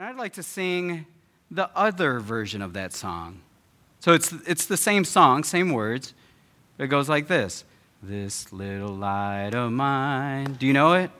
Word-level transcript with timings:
And 0.00 0.06
I'd 0.06 0.16
like 0.16 0.34
to 0.34 0.44
sing 0.44 1.06
the 1.50 1.68
other 1.74 2.20
version 2.20 2.62
of 2.62 2.72
that 2.74 2.92
song. 2.92 3.40
So 3.98 4.12
it's, 4.12 4.32
it's 4.46 4.66
the 4.66 4.76
same 4.76 5.04
song, 5.04 5.42
same 5.42 5.72
words. 5.72 6.14
It 6.78 6.86
goes 6.86 7.08
like 7.08 7.26
this 7.26 7.64
This 8.00 8.52
little 8.52 8.94
light 8.94 9.56
of 9.56 9.72
mine. 9.72 10.52
Do 10.52 10.68
you 10.68 10.72
know 10.72 10.92
it? 10.92 11.10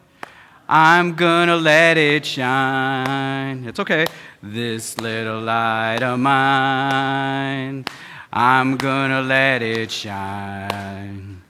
I'm 0.69 1.17
gonna 1.17 1.56
let 1.56 1.96
it 1.96 2.25
shine. 2.25 3.64
It's 3.64 3.80
okay. 3.80 4.06
This 4.45 4.96
little 4.98 5.40
light 5.40 6.04
of 6.04 6.20
mine. 6.20 7.84
I'm 8.32 8.76
gonna 8.76 9.22
let 9.22 9.60
it 9.60 9.90
shine. 9.90 11.42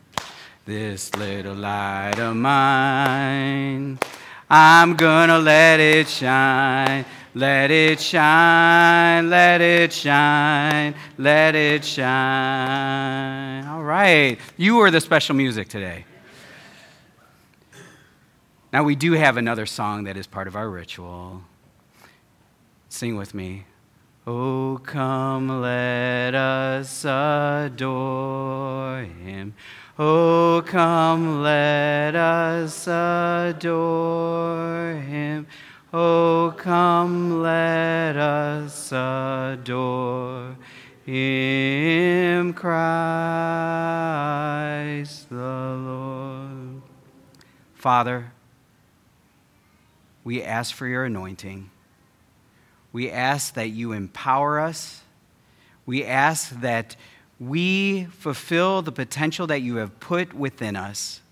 This 0.65 1.15
little 1.15 1.57
light 1.57 2.19
of 2.19 2.37
mine. 2.37 3.99
I'm 4.49 4.95
gonna 4.97 5.39
let 5.39 5.79
it 5.79 6.09
shine. 6.09 7.05
Let 7.39 7.71
it 7.71 8.01
shine, 8.01 9.31
let 9.31 9.61
it 9.61 9.93
shine, 9.93 10.97
let 11.17 11.55
it 11.55 11.85
shine. 11.85 13.65
All 13.65 13.85
right. 13.85 14.41
You 14.57 14.81
are 14.81 14.91
the 14.91 15.01
special 15.01 15.37
music 15.37 15.69
today. 15.69 16.05
Now, 18.73 18.83
we 18.83 18.97
do 18.97 19.13
have 19.13 19.37
another 19.37 19.67
song 19.67 20.03
that 20.03 20.17
is 20.17 20.27
part 20.27 20.49
of 20.49 20.57
our 20.57 20.69
ritual. 20.69 21.45
Sing 22.89 23.15
with 23.15 23.35
me. 23.35 23.67
Oh, 24.27 24.81
come, 24.83 25.61
let 25.61 26.35
us 26.35 27.05
adore 27.05 29.03
him. 29.03 29.55
Oh, 29.97 30.65
come, 30.67 31.45
let 31.45 32.17
us 32.17 32.89
adore 32.89 33.71
him. 34.95 35.47
Oh, 35.91 36.53
come, 36.59 37.41
let 37.41 38.15
us 38.15 38.93
adore 38.93 40.55
Him, 41.07 42.53
Christ 42.53 42.69
the 45.31 45.35
Lord. 45.37 46.83
Father, 47.75 48.33
we 50.25 50.43
ask 50.43 50.75
for 50.75 50.87
your 50.87 51.07
anointing. 51.07 51.71
We 52.93 53.11
ask 53.11 53.55
that 53.55 53.71
you 53.71 53.93
empower 53.93 54.61
us. 54.61 55.01
We 55.87 56.05
ask 56.05 56.51
that 56.61 56.97
we 57.41 58.05
fulfill 58.11 58.83
the 58.83 58.93
potential 58.93 59.47
that 59.47 59.63
you 59.63 59.77
have 59.77 59.99
put 60.01 60.35
within 60.35 60.77
us. 60.77 61.23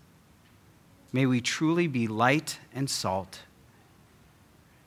May 1.13 1.27
we 1.27 1.43
truly 1.43 1.87
be 1.89 2.07
light 2.09 2.59
and 2.75 2.89
salt 2.89 3.41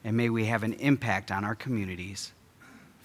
and 0.03 0.15
may 0.15 0.29
we 0.29 0.45
have 0.45 0.63
an 0.63 0.73
impact 0.73 1.31
on 1.31 1.43
our 1.43 1.55
communities 1.55 2.31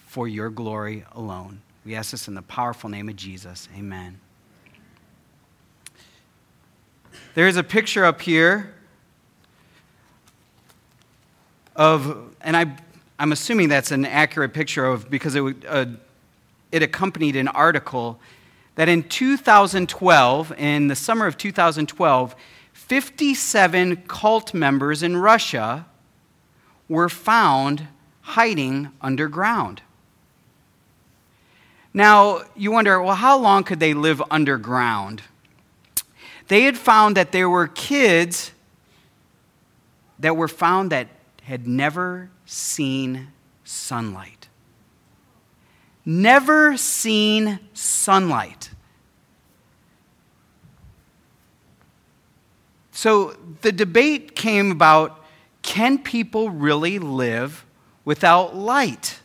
for 0.07 0.27
your 0.27 0.49
glory 0.49 1.05
alone. 1.11 1.61
We 1.85 1.95
ask 1.95 2.11
this 2.11 2.27
in 2.27 2.35
the 2.35 2.41
powerful 2.41 2.89
name 2.89 3.09
of 3.09 3.15
Jesus. 3.15 3.67
Amen. 3.77 4.19
There 7.33 7.47
is 7.47 7.57
a 7.57 7.63
picture 7.63 8.05
up 8.05 8.21
here 8.21 8.73
of, 11.75 12.33
and 12.41 12.55
I, 12.55 12.75
I'm 13.19 13.31
assuming 13.31 13.69
that's 13.69 13.91
an 13.91 14.05
accurate 14.05 14.53
picture 14.53 14.85
of 14.85 15.09
because 15.09 15.35
it, 15.35 15.65
uh, 15.67 15.85
it 16.71 16.81
accompanied 16.81 17.35
an 17.35 17.49
article 17.49 18.19
that 18.75 18.89
in 18.89 19.03
2012, 19.03 20.53
in 20.57 20.87
the 20.87 20.95
summer 20.95 21.27
of 21.27 21.37
2012, 21.37 22.35
57 22.73 24.03
cult 24.07 24.53
members 24.53 25.03
in 25.03 25.17
Russia 25.17 25.85
were 26.87 27.09
found 27.09 27.87
hiding 28.21 28.89
underground. 29.01 29.81
Now, 31.93 32.41
you 32.55 32.71
wonder, 32.71 33.01
well, 33.01 33.15
how 33.15 33.37
long 33.37 33.63
could 33.63 33.79
they 33.79 33.93
live 33.93 34.21
underground? 34.29 35.21
They 36.47 36.63
had 36.63 36.77
found 36.77 37.15
that 37.17 37.31
there 37.31 37.49
were 37.49 37.67
kids 37.67 38.51
that 40.19 40.35
were 40.35 40.47
found 40.47 40.91
that 40.91 41.07
had 41.43 41.67
never 41.67 42.29
seen 42.45 43.27
sunlight. 43.63 44.47
Never 46.05 46.77
seen 46.77 47.59
sunlight. 47.73 48.69
So 52.91 53.35
the 53.61 53.71
debate 53.71 54.35
came 54.35 54.71
about 54.71 55.24
can 55.65 55.97
people 55.97 56.51
really 56.51 56.99
live 56.99 57.65
without 58.05 58.55
light? 58.55 59.19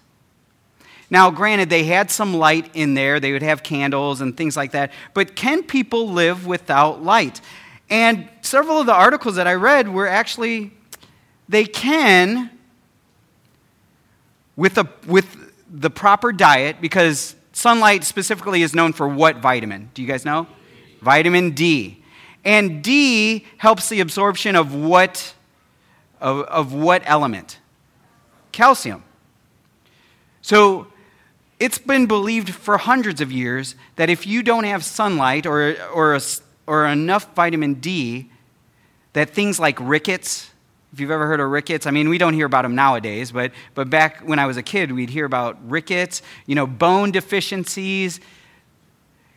Now, 1.10 1.30
granted, 1.30 1.68
they 1.68 1.84
had 1.84 2.10
some 2.10 2.34
light 2.34 2.70
in 2.74 2.94
there, 2.94 3.20
they 3.20 3.32
would 3.32 3.42
have 3.42 3.62
candles 3.62 4.20
and 4.20 4.36
things 4.36 4.56
like 4.56 4.72
that, 4.72 4.90
but 5.12 5.36
can 5.36 5.62
people 5.62 6.08
live 6.08 6.46
without 6.46 7.04
light? 7.04 7.40
And 7.90 8.28
several 8.40 8.80
of 8.80 8.86
the 8.86 8.94
articles 8.94 9.36
that 9.36 9.46
I 9.46 9.54
read 9.54 9.88
were 9.88 10.06
actually, 10.06 10.72
they 11.48 11.64
can 11.64 12.50
with, 14.56 14.78
a, 14.78 14.88
with 15.06 15.52
the 15.70 15.90
proper 15.90 16.32
diet, 16.32 16.80
because 16.80 17.36
sunlight 17.52 18.04
specifically 18.04 18.62
is 18.62 18.74
known 18.74 18.92
for 18.92 19.08
what 19.08 19.36
vitamin? 19.36 19.90
Do 19.92 20.00
you 20.00 20.08
guys 20.08 20.24
know? 20.24 20.46
Vitamin 21.02 21.50
D. 21.50 22.02
And 22.44 22.82
D 22.82 23.44
helps 23.58 23.88
the 23.90 24.00
absorption 24.00 24.56
of 24.56 24.74
what 24.74 25.34
of, 26.20 26.40
of 26.46 26.72
what 26.72 27.02
element? 27.04 27.58
Calcium. 28.52 29.02
So 30.42 30.86
it's 31.58 31.78
been 31.78 32.06
believed 32.06 32.50
for 32.50 32.78
hundreds 32.78 33.20
of 33.20 33.30
years 33.30 33.74
that 33.96 34.08
if 34.08 34.26
you 34.26 34.42
don't 34.42 34.64
have 34.64 34.84
sunlight 34.84 35.46
or, 35.46 35.76
or, 35.92 36.14
a, 36.14 36.20
or 36.66 36.86
enough 36.86 37.34
vitamin 37.34 37.74
D, 37.74 38.30
that 39.12 39.30
things 39.30 39.60
like 39.60 39.78
rickets, 39.80 40.50
if 40.92 41.00
you've 41.00 41.10
ever 41.10 41.26
heard 41.26 41.40
of 41.40 41.50
rickets, 41.50 41.86
I 41.86 41.90
mean, 41.90 42.08
we 42.08 42.18
don't 42.18 42.34
hear 42.34 42.46
about 42.46 42.62
them 42.62 42.74
nowadays, 42.74 43.30
but, 43.30 43.52
but 43.74 43.90
back 43.90 44.20
when 44.26 44.38
I 44.38 44.46
was 44.46 44.56
a 44.56 44.62
kid, 44.62 44.90
we'd 44.90 45.10
hear 45.10 45.24
about 45.24 45.58
rickets, 45.68 46.22
you 46.46 46.54
know, 46.54 46.66
bone 46.66 47.10
deficiencies. 47.10 48.20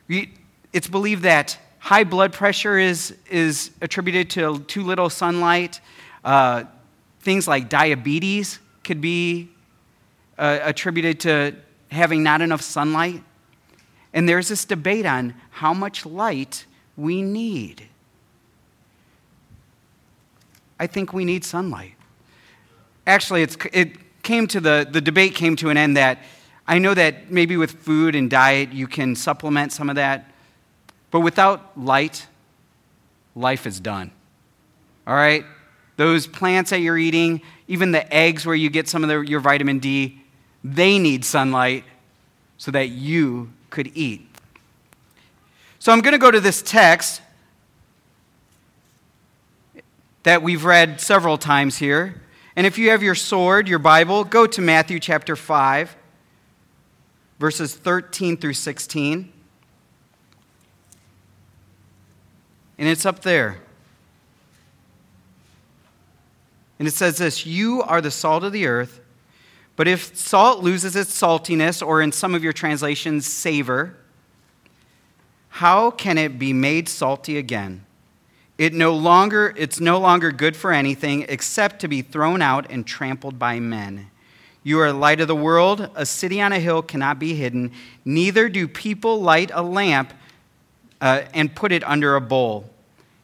It's 0.08 0.88
believed 0.88 1.24
that 1.24 1.58
high 1.80 2.06
blood 2.06 2.32
pressure 2.32 2.78
is, 2.78 3.16
is 3.30 3.72
attributed 3.82 4.30
to 4.32 4.60
too 4.60 4.84
little 4.84 5.10
sunlight. 5.10 5.82
Uh, 6.24 6.64
things 7.23 7.47
like 7.47 7.69
diabetes 7.69 8.59
could 8.84 9.01
be 9.01 9.50
uh, 10.38 10.59
attributed 10.61 11.19
to 11.22 11.56
having 11.89 12.22
not 12.23 12.41
enough 12.41 12.61
sunlight. 12.61 13.23
And 14.13 14.28
there's 14.28 14.50
this 14.50 14.66
debate 14.66 15.06
on 15.06 15.34
how 15.51 15.73
much 15.73 16.06
light 16.06 16.66
we 16.95 17.22
need. 17.22 17.88
I 20.79 20.88
think 20.88 21.13
we 21.13 21.25
need 21.25 21.44
sunlight. 21.45 21.94
Actually, 23.07 23.44
it 23.44 24.22
came 24.22 24.47
to 24.47 24.59
the, 24.59 24.88
the 24.90 25.01
debate 25.01 25.35
came 25.35 25.55
to 25.57 25.69
an 25.69 25.78
end 25.78 25.97
that 25.97 26.19
I 26.67 26.79
know 26.79 26.94
that 26.94 27.31
maybe 27.31 27.57
with 27.57 27.72
food 27.72 28.16
and 28.16 28.29
diet 28.29 28.72
you 28.72 28.88
can 28.88 29.16
supplement 29.16 29.72
some 29.72 29.90
of 29.90 29.95
that, 29.95 30.31
but 31.11 31.19
without 31.19 31.78
light, 31.79 32.28
life 33.35 33.67
is 33.67 33.79
done. 33.79 34.11
All 35.05 35.16
right? 35.16 35.45
Those 35.96 36.28
plants 36.28 36.72
that 36.72 36.80
you're 36.80 36.98
eating, 36.98 37.42
even 37.68 37.92
the 37.92 38.12
eggs 38.14 38.46
where 38.46 38.56
you 38.56 38.70
get 38.70 38.88
some 38.88 39.04
of 39.04 39.09
the, 39.09 39.22
your 39.22 39.40
vitamin 39.40 39.80
D, 39.80 40.22
they 40.64 40.98
need 40.98 41.24
sunlight 41.24 41.84
so 42.58 42.72
that 42.72 42.90
you 42.90 43.52
could 43.70 43.92
eat. 43.96 44.28
So 45.80 45.92
I'm 45.92 46.02
going 46.02 46.14
to 46.14 46.20
go 46.20 46.32
to 46.32 46.40
this 46.40 46.62
text 46.62 47.22
that 50.24 50.42
we've 50.42 50.64
read 50.64 51.02
several 51.02 51.38
times 51.38 51.78
here. 51.78 52.22
And 52.56 52.66
if 52.66 52.78
you 52.78 52.92
have 52.92 53.03
your 53.03 53.16
sword, 53.16 53.68
your 53.68 53.80
Bible, 53.80 54.24
go 54.24 54.48
to 54.48 54.62
Matthew 54.62 55.00
chapter 55.00 55.35
5, 55.35 55.96
verses 57.40 57.76
13 57.76 58.38
through 58.38 58.53
16. 58.53 59.34
And 62.78 62.88
it's 62.88 63.06
up 63.06 63.22
there. 63.22 63.63
And 66.79 66.87
it 66.87 66.91
says 66.91 67.17
this 67.17 67.46
You 67.46 67.81
are 67.84 68.02
the 68.02 68.11
salt 68.11 68.43
of 68.43 68.52
the 68.52 68.66
earth, 68.66 68.99
but 69.75 69.87
if 69.87 70.16
salt 70.16 70.64
loses 70.64 70.96
its 70.96 71.20
saltiness, 71.20 71.85
or 71.85 72.02
in 72.02 72.11
some 72.11 72.35
of 72.35 72.43
your 72.43 72.53
translations, 72.53 73.25
savor, 73.25 73.96
how 75.49 75.91
can 75.91 76.17
it 76.17 76.40
be 76.40 76.53
made 76.53 76.90
salty 76.90 77.37
again? 77.37 77.85
It 78.58 78.73
no 78.73 78.93
longer, 78.93 79.53
it's 79.58 79.79
no 79.79 79.99
longer 79.99 80.31
good 80.31 80.55
for 80.55 80.72
anything 80.72 81.25
except 81.28 81.79
to 81.81 81.87
be 81.87 82.02
thrown 82.02 82.41
out 82.41 82.70
and 82.70 82.85
trampled 82.85 83.40
by 83.40 83.59
men. 83.59 84.09
You 84.64 84.79
are 84.79 84.93
light 84.93 85.19
of 85.19 85.28
the 85.28 85.35
world. 85.35 85.90
A 85.96 86.05
city 86.05 86.40
on 86.40 86.53
a 86.53 86.59
hill 86.59 86.81
cannot 86.81 87.19
be 87.19 87.35
hidden. 87.35 87.72
Neither 88.05 88.47
do 88.47 88.67
people 88.67 89.22
light 89.22 89.52
a 89.53 89.61
lamp 89.61 90.14
uh, 91.02 91.23
and 91.34 91.53
put 91.53 91.72
it 91.72 91.84
under 91.84 92.16
a 92.16 92.22
bowl. 92.22 92.69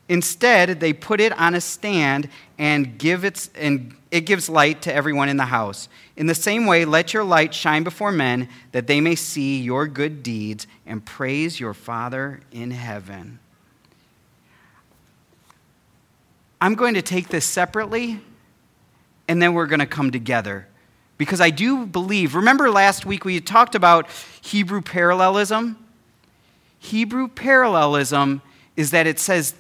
Instead, 0.10 0.80
they 0.80 0.92
put 0.92 1.22
it 1.22 1.32
on 1.40 1.54
a 1.54 1.62
stand 1.62 2.28
and 2.58 2.98
give 2.98 3.24
its 3.24 3.50
and 3.56 3.96
it 4.12 4.22
gives 4.22 4.50
light 4.50 4.82
to 4.82 4.94
everyone 4.94 5.30
in 5.30 5.38
the 5.38 5.46
house. 5.46 5.88
In 6.18 6.26
the 6.26 6.34
same 6.34 6.66
way, 6.66 6.84
let 6.84 7.14
your 7.14 7.24
light 7.24 7.54
shine 7.54 7.84
before 7.84 8.12
men 8.12 8.50
that 8.72 8.88
they 8.88 9.00
may 9.00 9.14
see 9.14 9.62
your 9.62 9.86
good 9.86 10.24
deeds 10.24 10.66
and 10.88 11.06
praise 11.06 11.60
your 11.60 11.76
Father 11.76 12.42
in 12.52 12.72
heaven. 12.72 13.38
I'm 16.60 16.74
going 16.74 16.96
to 16.96 17.04
take 17.04 17.30
this 17.30 17.46
separately 17.46 18.20
and 19.28 19.40
then 19.40 19.54
we're 19.54 19.68
going 19.68 19.80
to 19.80 19.86
come 19.86 20.10
together. 20.10 20.68
Because 21.20 21.40
I 21.40 21.52
do 21.52 21.86
believe, 21.86 22.34
remember 22.34 22.72
last 22.72 23.06
week 23.06 23.26
we 23.26 23.40
talked 23.40 23.76
about 23.76 24.10
Hebrew 24.42 24.82
parallelism? 24.82 25.78
Hebrew 26.80 27.28
parallelism 27.28 28.42
is 28.76 28.90
that 28.92 29.06
it 29.06 29.20
says 29.20 29.54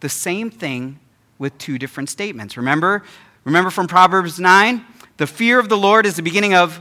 the 0.00 0.08
same 0.08 0.50
thing 0.50 0.98
with 1.38 1.56
two 1.58 1.78
different 1.78 2.10
statements. 2.10 2.56
Remember? 2.56 3.04
Remember 3.44 3.70
from 3.70 3.86
Proverbs 3.86 4.38
9? 4.38 4.84
The 5.16 5.26
fear 5.26 5.58
of 5.58 5.68
the 5.68 5.76
Lord 5.76 6.06
is 6.06 6.16
the 6.16 6.22
beginning 6.22 6.54
of 6.54 6.80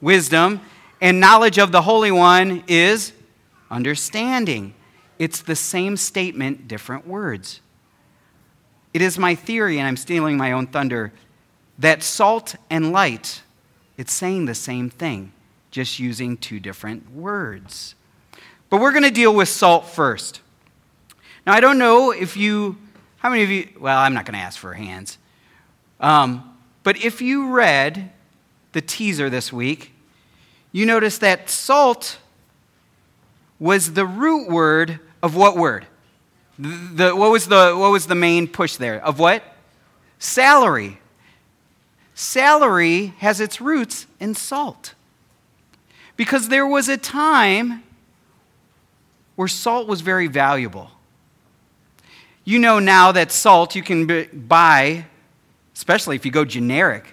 wisdom, 0.00 0.60
and 1.00 1.20
knowledge 1.20 1.58
of 1.58 1.72
the 1.72 1.82
Holy 1.82 2.10
One 2.10 2.64
is 2.66 3.12
understanding. 3.70 4.74
It's 5.18 5.40
the 5.40 5.56
same 5.56 5.96
statement, 5.96 6.68
different 6.68 7.06
words. 7.06 7.60
It 8.92 9.02
is 9.02 9.18
my 9.18 9.34
theory, 9.34 9.78
and 9.78 9.86
I'm 9.86 9.96
stealing 9.96 10.36
my 10.36 10.52
own 10.52 10.66
thunder, 10.66 11.12
that 11.78 12.02
salt 12.02 12.56
and 12.70 12.92
light, 12.92 13.42
it's 13.96 14.12
saying 14.12 14.46
the 14.46 14.54
same 14.54 14.88
thing, 14.90 15.32
just 15.70 15.98
using 15.98 16.36
two 16.36 16.60
different 16.60 17.12
words. 17.12 17.94
But 18.70 18.80
we're 18.80 18.92
going 18.92 19.04
to 19.04 19.10
deal 19.10 19.34
with 19.34 19.48
salt 19.48 19.86
first. 19.86 20.40
Now, 21.46 21.52
I 21.52 21.60
don't 21.60 21.78
know 21.78 22.10
if 22.10 22.36
you, 22.36 22.76
how 23.18 23.30
many 23.30 23.44
of 23.44 23.50
you, 23.50 23.68
well, 23.78 23.98
I'm 23.98 24.14
not 24.14 24.24
going 24.24 24.34
to 24.34 24.40
ask 24.40 24.58
for 24.58 24.74
hands. 24.74 25.16
Um, 26.00 26.56
but 26.82 26.96
if 27.04 27.22
you 27.22 27.50
read 27.50 28.10
the 28.72 28.80
teaser 28.80 29.30
this 29.30 29.52
week, 29.52 29.92
you 30.72 30.84
notice 30.84 31.18
that 31.18 31.48
salt 31.48 32.18
was 33.60 33.92
the 33.92 34.04
root 34.04 34.50
word 34.50 34.98
of 35.22 35.36
what 35.36 35.56
word? 35.56 35.86
The, 36.58 37.14
what, 37.14 37.30
was 37.30 37.46
the, 37.46 37.74
what 37.76 37.92
was 37.92 38.06
the 38.06 38.14
main 38.14 38.48
push 38.48 38.76
there? 38.76 39.02
Of 39.04 39.18
what? 39.18 39.42
Salary. 40.18 40.98
Salary 42.14 43.14
has 43.18 43.40
its 43.40 43.60
roots 43.60 44.06
in 44.18 44.34
salt. 44.34 44.94
Because 46.16 46.48
there 46.48 46.66
was 46.66 46.88
a 46.88 46.96
time 46.96 47.84
where 49.36 49.48
salt 49.48 49.86
was 49.86 50.00
very 50.00 50.26
valuable. 50.26 50.90
You 52.46 52.60
know 52.60 52.78
now 52.78 53.10
that 53.10 53.32
salt 53.32 53.74
you 53.74 53.82
can 53.82 54.06
buy, 54.32 55.06
especially 55.74 56.14
if 56.14 56.24
you 56.24 56.30
go 56.30 56.44
generic, 56.44 57.04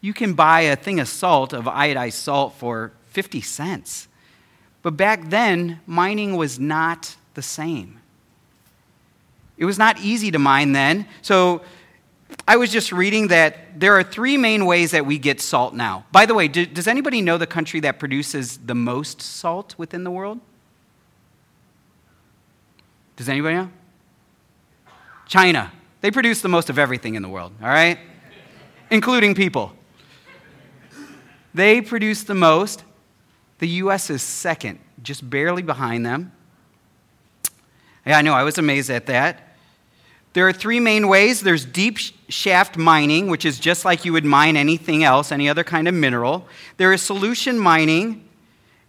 you 0.00 0.14
can 0.14 0.34
buy 0.34 0.60
a 0.60 0.76
thing 0.76 1.00
of 1.00 1.08
salt, 1.08 1.52
of 1.52 1.64
iodized 1.64 2.12
salt, 2.12 2.54
for 2.54 2.92
50 3.10 3.40
cents. 3.40 4.06
But 4.82 4.92
back 4.96 5.28
then, 5.28 5.80
mining 5.86 6.36
was 6.36 6.60
not 6.60 7.16
the 7.34 7.42
same. 7.42 7.98
It 9.58 9.64
was 9.64 9.76
not 9.76 9.98
easy 10.00 10.30
to 10.30 10.38
mine 10.38 10.70
then. 10.70 11.08
So 11.20 11.62
I 12.46 12.56
was 12.56 12.70
just 12.70 12.92
reading 12.92 13.26
that 13.28 13.80
there 13.80 13.94
are 13.94 14.04
three 14.04 14.36
main 14.36 14.66
ways 14.66 14.92
that 14.92 15.04
we 15.04 15.18
get 15.18 15.40
salt 15.40 15.74
now. 15.74 16.06
By 16.12 16.26
the 16.26 16.34
way, 16.34 16.46
do, 16.46 16.64
does 16.64 16.86
anybody 16.86 17.22
know 17.22 17.38
the 17.38 17.46
country 17.48 17.80
that 17.80 17.98
produces 17.98 18.58
the 18.58 18.76
most 18.76 19.20
salt 19.20 19.74
within 19.76 20.04
the 20.04 20.12
world? 20.12 20.38
Does 23.16 23.28
anybody 23.28 23.56
know? 23.56 23.70
China. 25.26 25.72
They 26.00 26.10
produce 26.10 26.40
the 26.40 26.48
most 26.48 26.70
of 26.70 26.78
everything 26.78 27.14
in 27.14 27.22
the 27.22 27.28
world, 27.28 27.52
all 27.60 27.68
right? 27.68 27.98
Including 28.90 29.34
people. 29.34 29.72
They 31.54 31.80
produce 31.80 32.22
the 32.22 32.34
most. 32.34 32.84
The 33.58 33.68
U.S. 33.68 34.10
is 34.10 34.22
second, 34.22 34.78
just 35.02 35.28
barely 35.28 35.62
behind 35.62 36.04
them. 36.04 36.32
Yeah, 38.06 38.18
I 38.18 38.22
know, 38.22 38.34
I 38.34 38.42
was 38.42 38.58
amazed 38.58 38.90
at 38.90 39.06
that. 39.06 39.56
There 40.34 40.46
are 40.46 40.52
three 40.52 40.80
main 40.80 41.08
ways 41.08 41.40
there's 41.40 41.64
deep 41.64 41.96
shaft 42.28 42.76
mining, 42.76 43.28
which 43.28 43.46
is 43.46 43.58
just 43.58 43.86
like 43.86 44.04
you 44.04 44.12
would 44.12 44.26
mine 44.26 44.56
anything 44.56 45.02
else, 45.02 45.32
any 45.32 45.48
other 45.48 45.64
kind 45.64 45.88
of 45.88 45.94
mineral. 45.94 46.46
There 46.76 46.92
is 46.92 47.00
solution 47.00 47.58
mining, 47.58 48.28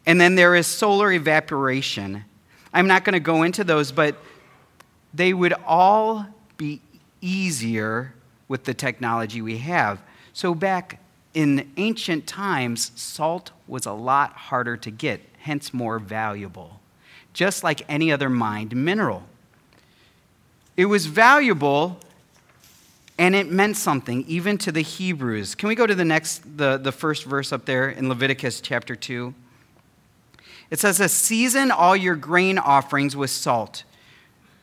and 0.05 0.19
then 0.19 0.35
there 0.35 0.55
is 0.55 0.67
solar 0.67 1.11
evaporation. 1.13 2.25
I'm 2.73 2.85
not 2.85 3.05
going 3.05 3.13
to 3.13 3.21
go 3.21 3.43
into 3.43 3.63
those, 3.63 3.93
but 3.93 4.17
they 5.13 5.33
would 5.33 5.54
all 5.65 6.27
be 6.57 6.81
easier 7.21 8.13
with 8.48 8.63
the 8.63 8.74
technology 8.74 9.42
we 9.42 9.57
have. 9.57 10.01
So, 10.33 10.54
back 10.54 11.01
in 11.33 11.71
ancient 11.77 12.27
times, 12.27 12.92
salt 12.95 13.51
was 13.68 13.86
a 13.86 13.92
lot 13.92 14.33
harder 14.33 14.77
to 14.77 14.92
get, 14.92 15.21
hence 15.39 15.74
more 15.74 16.00
valuable, 16.00 16.80
just 17.33 17.63
like 17.63 17.81
any 17.89 18.12
other 18.12 18.30
mined 18.30 18.75
mineral. 18.75 19.24
It 20.75 20.86
was 20.86 21.07
valuable 21.07 22.00
and 23.19 23.36
it 23.36 23.51
meant 23.51 23.77
something 23.77 24.24
even 24.27 24.57
to 24.59 24.71
the 24.71 24.81
Hebrews. 24.81 25.56
Can 25.56 25.69
we 25.69 25.75
go 25.75 25.88
to 25.88 25.95
the 25.95 26.06
next, 26.06 26.57
the, 26.57 26.77
the 26.77 26.92
first 26.92 27.24
verse 27.25 27.51
up 27.51 27.65
there 27.65 27.89
in 27.89 28.09
Leviticus 28.09 28.62
chapter 28.62 28.95
2? 28.95 29.33
It 30.69 30.80
says, 30.80 31.12
Season 31.12 31.71
all 31.71 31.95
your 31.95 32.15
grain 32.15 32.57
offerings 32.57 33.15
with 33.15 33.31
salt. 33.31 33.83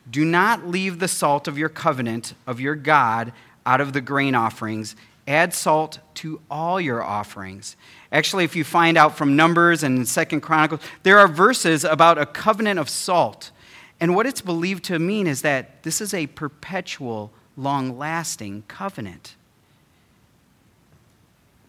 Do 0.09 0.23
not 0.23 0.67
leave 0.67 0.99
the 0.99 1.07
salt 1.07 1.47
of 1.47 1.57
your 1.57 1.69
covenant 1.69 2.33
of 2.45 2.59
your 2.59 2.75
God 2.75 3.33
out 3.65 3.81
of 3.81 3.93
the 3.93 4.01
grain 4.01 4.35
offerings. 4.35 4.95
Add 5.27 5.53
salt 5.53 5.99
to 6.15 6.39
all 6.51 6.79
your 6.79 7.03
offerings. 7.03 7.75
Actually, 8.11 8.43
if 8.43 8.55
you 8.55 8.63
find 8.63 8.97
out 8.97 9.17
from 9.17 9.35
Numbers 9.35 9.81
and 9.81 10.07
Second 10.07 10.41
Chronicles, 10.41 10.81
there 11.03 11.17
are 11.17 11.27
verses 11.27 11.83
about 11.83 12.17
a 12.19 12.25
covenant 12.25 12.79
of 12.79 12.89
salt. 12.89 13.51
And 13.99 14.13
what 14.13 14.27
it's 14.27 14.41
believed 14.41 14.83
to 14.85 14.99
mean 14.99 15.25
is 15.25 15.41
that 15.41 15.81
this 15.83 15.99
is 15.99 16.13
a 16.13 16.27
perpetual, 16.27 17.31
long 17.57 17.97
lasting 17.97 18.63
covenant. 18.67 19.35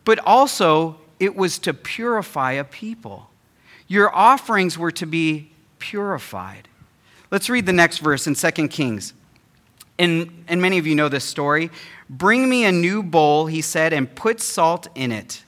But 0.04 0.18
also, 0.20 0.96
it 1.18 1.34
was 1.34 1.58
to 1.60 1.72
purify 1.72 2.52
a 2.52 2.64
people. 2.64 3.30
Your 3.88 4.14
offerings 4.14 4.76
were 4.76 4.90
to 4.92 5.06
be 5.06 5.50
purified. 5.78 6.68
Let's 7.30 7.50
read 7.50 7.66
the 7.66 7.72
next 7.72 7.98
verse 7.98 8.26
in 8.26 8.34
2 8.34 8.68
Kings. 8.68 9.12
And, 9.98 10.44
and 10.48 10.60
many 10.60 10.78
of 10.78 10.86
you 10.86 10.94
know 10.94 11.08
this 11.08 11.24
story. 11.24 11.70
Bring 12.08 12.48
me 12.48 12.64
a 12.64 12.72
new 12.72 13.02
bowl, 13.02 13.46
he 13.46 13.62
said, 13.62 13.92
and 13.92 14.14
put 14.14 14.40
salt 14.40 14.88
in 14.94 15.10
it. 15.10 15.42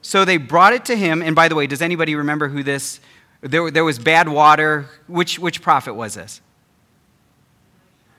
So 0.00 0.24
they 0.24 0.36
brought 0.36 0.72
it 0.72 0.84
to 0.86 0.96
him. 0.96 1.22
And 1.22 1.34
by 1.34 1.48
the 1.48 1.54
way, 1.54 1.66
does 1.66 1.82
anybody 1.82 2.14
remember 2.14 2.48
who 2.48 2.62
this 2.62 3.00
there, 3.40 3.70
there 3.70 3.84
was 3.84 3.98
bad 3.98 4.28
water. 4.28 4.86
Which, 5.06 5.38
which 5.38 5.62
prophet 5.62 5.94
was 5.94 6.14
this? 6.14 6.40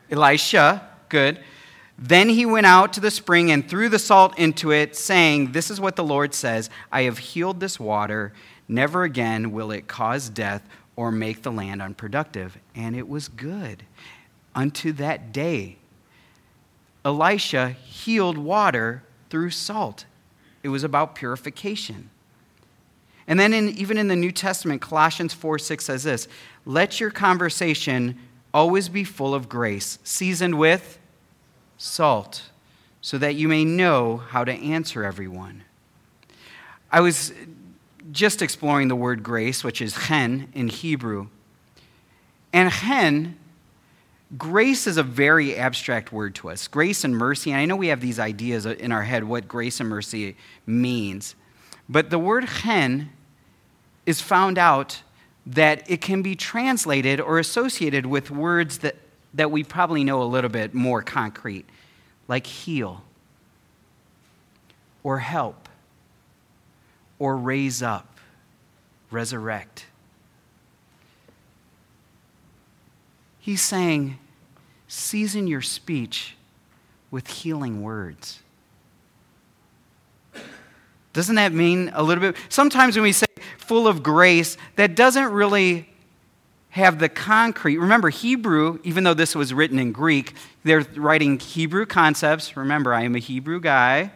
Elisha. 0.09 0.87
Good. 1.09 1.39
Then 1.97 2.29
he 2.29 2.45
went 2.45 2.65
out 2.65 2.93
to 2.93 3.01
the 3.01 3.11
spring 3.11 3.51
and 3.51 3.67
threw 3.67 3.89
the 3.89 3.99
salt 3.99 4.37
into 4.39 4.71
it, 4.71 4.95
saying, 4.95 5.51
This 5.51 5.69
is 5.69 5.81
what 5.81 5.95
the 5.97 6.03
Lord 6.03 6.33
says 6.33 6.69
I 6.91 7.03
have 7.03 7.17
healed 7.17 7.59
this 7.59 7.79
water. 7.79 8.31
Never 8.67 9.03
again 9.03 9.51
will 9.51 9.71
it 9.71 9.87
cause 9.87 10.29
death 10.29 10.61
or 10.99 11.13
make 11.13 11.43
the 11.43 11.51
land 11.51 11.81
unproductive. 11.81 12.57
And 12.75 12.93
it 12.93 13.07
was 13.07 13.29
good 13.29 13.83
unto 14.53 14.91
that 14.91 15.31
day. 15.31 15.77
Elisha 17.05 17.69
healed 17.69 18.37
water 18.37 19.01
through 19.29 19.51
salt, 19.51 20.03
it 20.61 20.67
was 20.67 20.83
about 20.83 21.15
purification. 21.15 22.09
And 23.29 23.39
then, 23.39 23.53
in, 23.53 23.69
even 23.69 23.97
in 23.97 24.09
the 24.09 24.15
New 24.17 24.33
Testament, 24.33 24.81
Colossians 24.81 25.33
4 25.33 25.57
6 25.57 25.85
says 25.85 26.03
this 26.03 26.27
Let 26.65 26.99
your 26.99 27.11
conversation 27.11 28.19
always 28.53 28.89
be 28.89 29.05
full 29.05 29.33
of 29.33 29.47
grace, 29.47 29.99
seasoned 30.03 30.59
with 30.59 30.99
salt, 31.77 32.49
so 32.99 33.17
that 33.19 33.35
you 33.35 33.47
may 33.47 33.63
know 33.63 34.17
how 34.17 34.43
to 34.43 34.51
answer 34.51 35.05
everyone. 35.05 35.63
I 36.91 36.99
was 36.99 37.31
just 38.11 38.41
exploring 38.41 38.87
the 38.87 38.95
word 38.95 39.23
grace, 39.23 39.63
which 39.63 39.81
is 39.81 39.93
chen 39.93 40.49
in 40.53 40.67
Hebrew. 40.67 41.27
And 42.51 42.71
chen, 42.71 43.37
grace 44.37 44.87
is 44.87 44.97
a 44.97 45.03
very 45.03 45.55
abstract 45.55 46.11
word 46.11 46.35
to 46.35 46.49
us. 46.49 46.67
Grace 46.67 47.03
and 47.03 47.15
mercy, 47.15 47.51
and 47.51 47.59
I 47.59 47.65
know 47.65 47.75
we 47.75 47.87
have 47.87 48.01
these 48.01 48.19
ideas 48.19 48.65
in 48.65 48.91
our 48.91 49.03
head 49.03 49.23
what 49.23 49.47
grace 49.47 49.79
and 49.79 49.89
mercy 49.89 50.35
means. 50.65 51.35
But 51.87 52.09
the 52.09 52.19
word 52.19 52.47
chen 52.47 53.11
is 54.05 54.21
found 54.21 54.57
out 54.57 55.01
that 55.45 55.89
it 55.89 56.01
can 56.01 56.21
be 56.21 56.35
translated 56.35 57.19
or 57.19 57.39
associated 57.39 58.05
with 58.05 58.29
words 58.29 58.79
that, 58.79 58.95
that 59.33 59.51
we 59.51 59.63
probably 59.63 60.03
know 60.03 60.21
a 60.21 60.25
little 60.25 60.49
bit 60.49 60.73
more 60.73 61.01
concrete, 61.01 61.65
like 62.27 62.45
heal, 62.45 63.03
or 65.03 65.19
help, 65.19 65.68
or 67.19 67.35
raise 67.37 67.83
up, 67.83 68.17
resurrect. 69.11 69.85
He's 73.39 73.61
saying 73.61 74.17
season 74.87 75.47
your 75.47 75.61
speech 75.61 76.35
with 77.11 77.27
healing 77.27 77.81
words. 77.81 78.39
Doesn't 81.13 81.35
that 81.35 81.51
mean 81.51 81.91
a 81.93 82.03
little 82.03 82.21
bit? 82.21 82.35
Sometimes 82.49 82.95
when 82.95 83.03
we 83.03 83.11
say 83.11 83.25
full 83.57 83.87
of 83.87 84.03
grace, 84.03 84.57
that 84.75 84.95
doesn't 84.95 85.31
really 85.31 85.89
have 86.69 86.99
the 86.99 87.09
concrete. 87.09 87.77
Remember, 87.79 88.09
Hebrew, 88.09 88.79
even 88.83 89.03
though 89.03 89.15
this 89.15 89.35
was 89.35 89.53
written 89.53 89.79
in 89.79 89.91
Greek, 89.91 90.35
they're 90.63 90.85
writing 90.95 91.39
Hebrew 91.39 91.85
concepts. 91.85 92.55
Remember, 92.55 92.93
I 92.93 93.03
am 93.03 93.15
a 93.15 93.19
Hebrew 93.19 93.59
guy. 93.59 94.11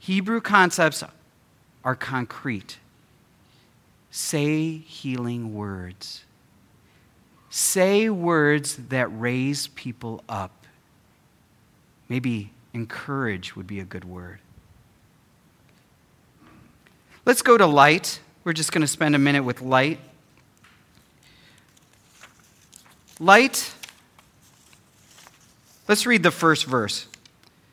Hebrew 0.00 0.40
concepts 0.40 1.04
are 1.84 1.94
concrete. 1.94 2.78
Say 4.10 4.78
healing 4.78 5.54
words. 5.54 6.24
Say 7.50 8.08
words 8.08 8.76
that 8.88 9.06
raise 9.08 9.68
people 9.68 10.24
up. 10.28 10.66
Maybe 12.08 12.50
encourage 12.72 13.54
would 13.54 13.66
be 13.66 13.80
a 13.80 13.84
good 13.84 14.04
word. 14.04 14.38
Let's 17.24 17.42
go 17.42 17.56
to 17.56 17.66
light. 17.66 18.20
We're 18.44 18.52
just 18.52 18.72
going 18.72 18.82
to 18.82 18.88
spend 18.88 19.14
a 19.14 19.18
minute 19.18 19.44
with 19.44 19.62
light. 19.62 19.98
Light. 23.18 23.72
Let's 25.88 26.06
read 26.06 26.22
the 26.22 26.30
first 26.30 26.66
verse. 26.66 27.06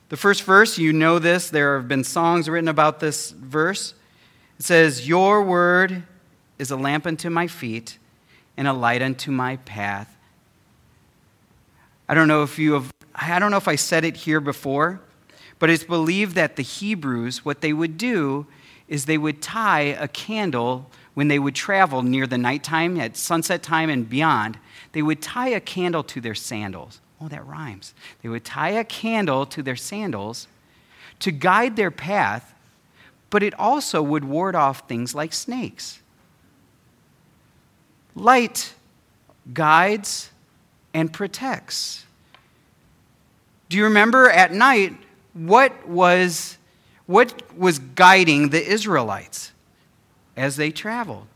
The 0.10 0.18
first 0.18 0.44
verse, 0.44 0.78
you 0.78 0.94
know 0.94 1.20
this. 1.20 1.50
There 1.50 1.78
have 1.78 1.88
been 1.88 2.04
songs 2.04 2.50
written 2.50 2.68
about 2.68 3.00
this 3.00 3.32
verse. 3.32 3.94
It 4.62 4.66
says, 4.66 5.08
Your 5.08 5.42
word 5.42 6.04
is 6.60 6.70
a 6.70 6.76
lamp 6.76 7.08
unto 7.08 7.32
my 7.32 7.48
feet 7.48 7.98
and 8.56 8.68
a 8.68 8.74
light 8.74 9.02
unto 9.02 9.32
my 9.32 9.56
path. 9.56 10.16
I 12.08 12.14
don't 12.14 12.28
know 12.28 12.44
if 12.44 12.60
you 12.60 12.74
have, 12.74 12.94
I 13.16 13.40
don't 13.40 13.50
know 13.50 13.58
if 13.58 13.68
I 13.68 13.76
said 13.76 14.06
it 14.06 14.18
here 14.18 14.40
before, 14.40 15.02
but 15.58 15.72
it's 15.72 15.84
believed 15.84 16.36
that 16.36 16.58
the 16.58 16.62
Hebrews, 16.62 17.44
what 17.44 17.62
they 17.62 17.74
would 17.74 17.98
do 17.98 18.46
is 18.88 19.06
they 19.06 19.18
would 19.18 19.42
tie 19.42 19.98
a 20.00 20.08
candle 20.08 20.92
when 21.16 21.28
they 21.28 21.40
would 21.40 21.56
travel 21.56 22.04
near 22.04 22.28
the 22.28 22.38
nighttime, 22.38 23.00
at 23.00 23.18
sunset 23.18 23.64
time 23.64 23.90
and 23.90 24.08
beyond. 24.08 24.60
They 24.92 25.02
would 25.02 25.24
tie 25.24 25.50
a 25.50 25.60
candle 25.60 26.04
to 26.04 26.22
their 26.22 26.36
sandals. 26.36 27.02
Oh, 27.20 27.28
that 27.30 27.48
rhymes. 27.48 27.96
They 28.22 28.30
would 28.30 28.46
tie 28.46 28.70
a 28.70 28.84
candle 28.84 29.48
to 29.48 29.64
their 29.64 29.76
sandals 29.76 30.48
to 31.18 31.32
guide 31.32 31.78
their 31.78 31.90
path, 31.90 32.51
but 33.32 33.42
it 33.42 33.58
also 33.58 34.04
would 34.04 34.24
ward 34.24 34.54
off 34.54 34.88
things 34.88 35.16
like 35.16 35.34
snakes. 35.34 36.00
Light 38.14 38.76
guides 39.52 40.30
and 40.94 41.12
protects. 41.12 42.06
Do 43.70 43.78
you 43.78 43.86
remember 43.86 44.30
at 44.30 44.52
night 44.52 44.96
what 45.34 45.88
was 45.88 46.58
what 47.08 47.58
was 47.58 47.80
guiding 47.80 48.50
the 48.50 48.64
Israelites 48.64 49.54
as 50.38 50.58
they 50.58 50.70
traveled? 50.72 51.28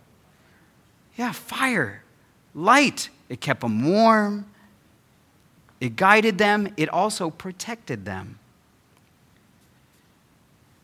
Yeah, 1.18 1.32
fire, 1.32 2.04
light. 2.54 3.10
It 3.28 3.42
kept 3.42 3.62
them 3.62 3.90
warm, 3.90 4.46
it 5.80 5.96
guided 5.96 6.38
them, 6.38 6.72
it 6.78 6.90
also 6.90 7.30
protected 7.30 8.06
them. 8.06 8.38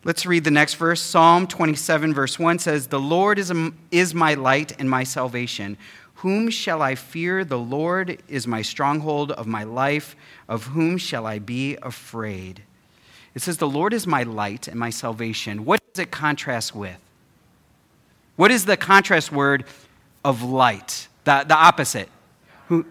Let's 0.04 0.26
read 0.26 0.42
the 0.42 0.50
next 0.50 0.74
verse. 0.74 1.00
Psalm 1.00 1.46
27, 1.46 2.12
verse 2.12 2.36
1 2.36 2.58
says, 2.58 2.88
The 2.88 2.98
Lord 2.98 3.38
is, 3.38 3.52
a, 3.52 3.70
is 3.92 4.14
my 4.14 4.34
light 4.34 4.72
and 4.80 4.90
my 4.90 5.04
salvation. 5.04 5.78
Whom 6.16 6.50
shall 6.50 6.82
I 6.82 6.96
fear? 6.96 7.44
The 7.44 7.58
Lord 7.58 8.20
is 8.26 8.48
my 8.48 8.62
stronghold 8.62 9.30
of 9.30 9.46
my 9.46 9.62
life. 9.62 10.16
Of 10.48 10.66
whom 10.66 10.98
shall 10.98 11.24
I 11.24 11.38
be 11.38 11.76
afraid? 11.82 12.64
It 13.36 13.42
says, 13.42 13.58
The 13.58 13.68
Lord 13.68 13.92
is 13.92 14.04
my 14.04 14.24
light 14.24 14.66
and 14.66 14.76
my 14.76 14.90
salvation. 14.90 15.64
What 15.64 15.80
does 15.94 16.02
it 16.02 16.10
contrast 16.10 16.74
with? 16.74 16.98
What 18.34 18.50
is 18.50 18.64
the 18.64 18.76
contrast 18.76 19.30
word 19.30 19.66
of 20.24 20.42
light? 20.42 21.06
The, 21.22 21.44
the 21.46 21.54
opposite. 21.54 22.08
Who, 22.66 22.86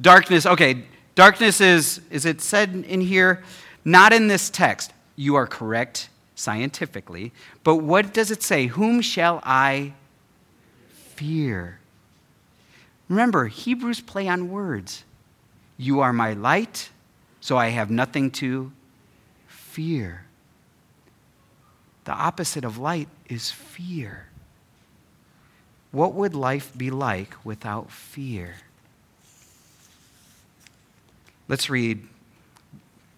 darkness, 0.00 0.46
okay, 0.46 0.84
darkness 1.14 1.60
is, 1.60 2.00
is 2.10 2.24
it 2.24 2.40
said 2.40 2.70
in 2.88 3.02
here? 3.02 3.44
Not 3.84 4.14
in 4.14 4.28
this 4.28 4.48
text. 4.48 4.94
You 5.14 5.34
are 5.34 5.46
correct 5.46 6.08
scientifically. 6.42 7.32
But 7.64 7.76
what 7.76 8.12
does 8.12 8.30
it 8.30 8.42
say? 8.42 8.66
Whom 8.66 9.00
shall 9.00 9.40
I 9.44 9.94
fear? 10.88 11.78
Remember, 13.08 13.46
Hebrews 13.46 14.00
play 14.00 14.28
on 14.28 14.50
words. 14.50 15.04
You 15.76 16.00
are 16.00 16.12
my 16.12 16.32
light, 16.32 16.90
so 17.40 17.56
I 17.56 17.68
have 17.68 17.90
nothing 17.90 18.30
to 18.32 18.72
fear. 19.46 20.26
The 22.04 22.12
opposite 22.12 22.64
of 22.64 22.78
light 22.78 23.08
is 23.28 23.50
fear. 23.50 24.28
What 25.92 26.14
would 26.14 26.34
life 26.34 26.76
be 26.76 26.90
like 26.90 27.34
without 27.44 27.90
fear? 27.90 28.56
Let's 31.48 31.68
read 31.68 32.08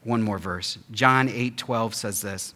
one 0.02 0.22
more 0.22 0.38
verse. 0.38 0.78
John 0.90 1.28
8:12 1.28 1.94
says 1.94 2.20
this. 2.20 2.54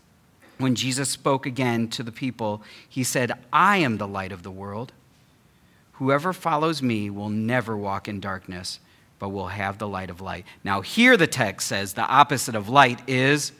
When 0.58 0.74
Jesus 0.74 1.08
spoke 1.08 1.46
again 1.46 1.88
to 1.88 2.02
the 2.02 2.12
people, 2.12 2.62
he 2.88 3.04
said, 3.04 3.32
"I 3.52 3.78
am 3.78 3.96
the 3.96 4.08
light 4.08 4.32
of 4.32 4.42
the 4.42 4.50
world. 4.50 4.92
Whoever 5.92 6.32
follows 6.32 6.82
me 6.82 7.10
will 7.10 7.28
never 7.28 7.76
walk 7.76 8.06
in 8.06 8.20
darkness, 8.20 8.80
but 9.18 9.30
will 9.30 9.48
have 9.48 9.78
the 9.78 9.88
light 9.88 10.10
of 10.10 10.20
light." 10.20 10.44
Now 10.62 10.80
here 10.80 11.16
the 11.16 11.26
text 11.26 11.68
says 11.68 11.94
the 11.94 12.06
opposite 12.06 12.54
of 12.54 12.68
light 12.68 13.00
is 13.08 13.52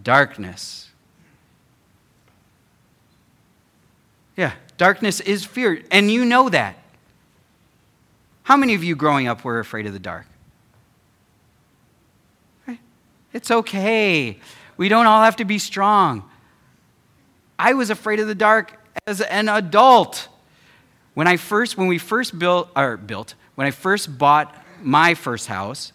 darkness. 0.00 0.90
Yeah, 4.36 4.52
darkness 4.76 5.20
is 5.20 5.44
fear, 5.44 5.82
and 5.90 6.10
you 6.10 6.24
know 6.24 6.48
that. 6.50 6.76
How 8.42 8.56
many 8.56 8.74
of 8.74 8.84
you 8.84 8.94
growing 8.94 9.26
up 9.26 9.44
were 9.44 9.58
afraid 9.58 9.86
of 9.86 9.92
the 9.92 9.98
dark? 9.98 10.26
It's 13.32 13.50
okay. 13.50 14.38
We 14.76 14.88
don't 14.88 15.06
all 15.06 15.22
have 15.22 15.36
to 15.36 15.44
be 15.44 15.58
strong. 15.58 16.28
I 17.58 17.74
was 17.74 17.90
afraid 17.90 18.20
of 18.20 18.26
the 18.28 18.34
dark 18.34 18.78
as 19.06 19.20
an 19.20 19.48
adult. 19.48 20.28
When 21.14 21.26
I 21.26 21.36
first, 21.36 21.78
when 21.78 21.88
we 21.88 21.98
first 21.98 22.38
built, 22.38 22.68
or 22.76 22.96
built, 22.96 23.34
when 23.54 23.66
I 23.66 23.70
first 23.70 24.18
bought 24.18 24.54
my 24.82 25.14
first 25.14 25.46
house, 25.46 25.92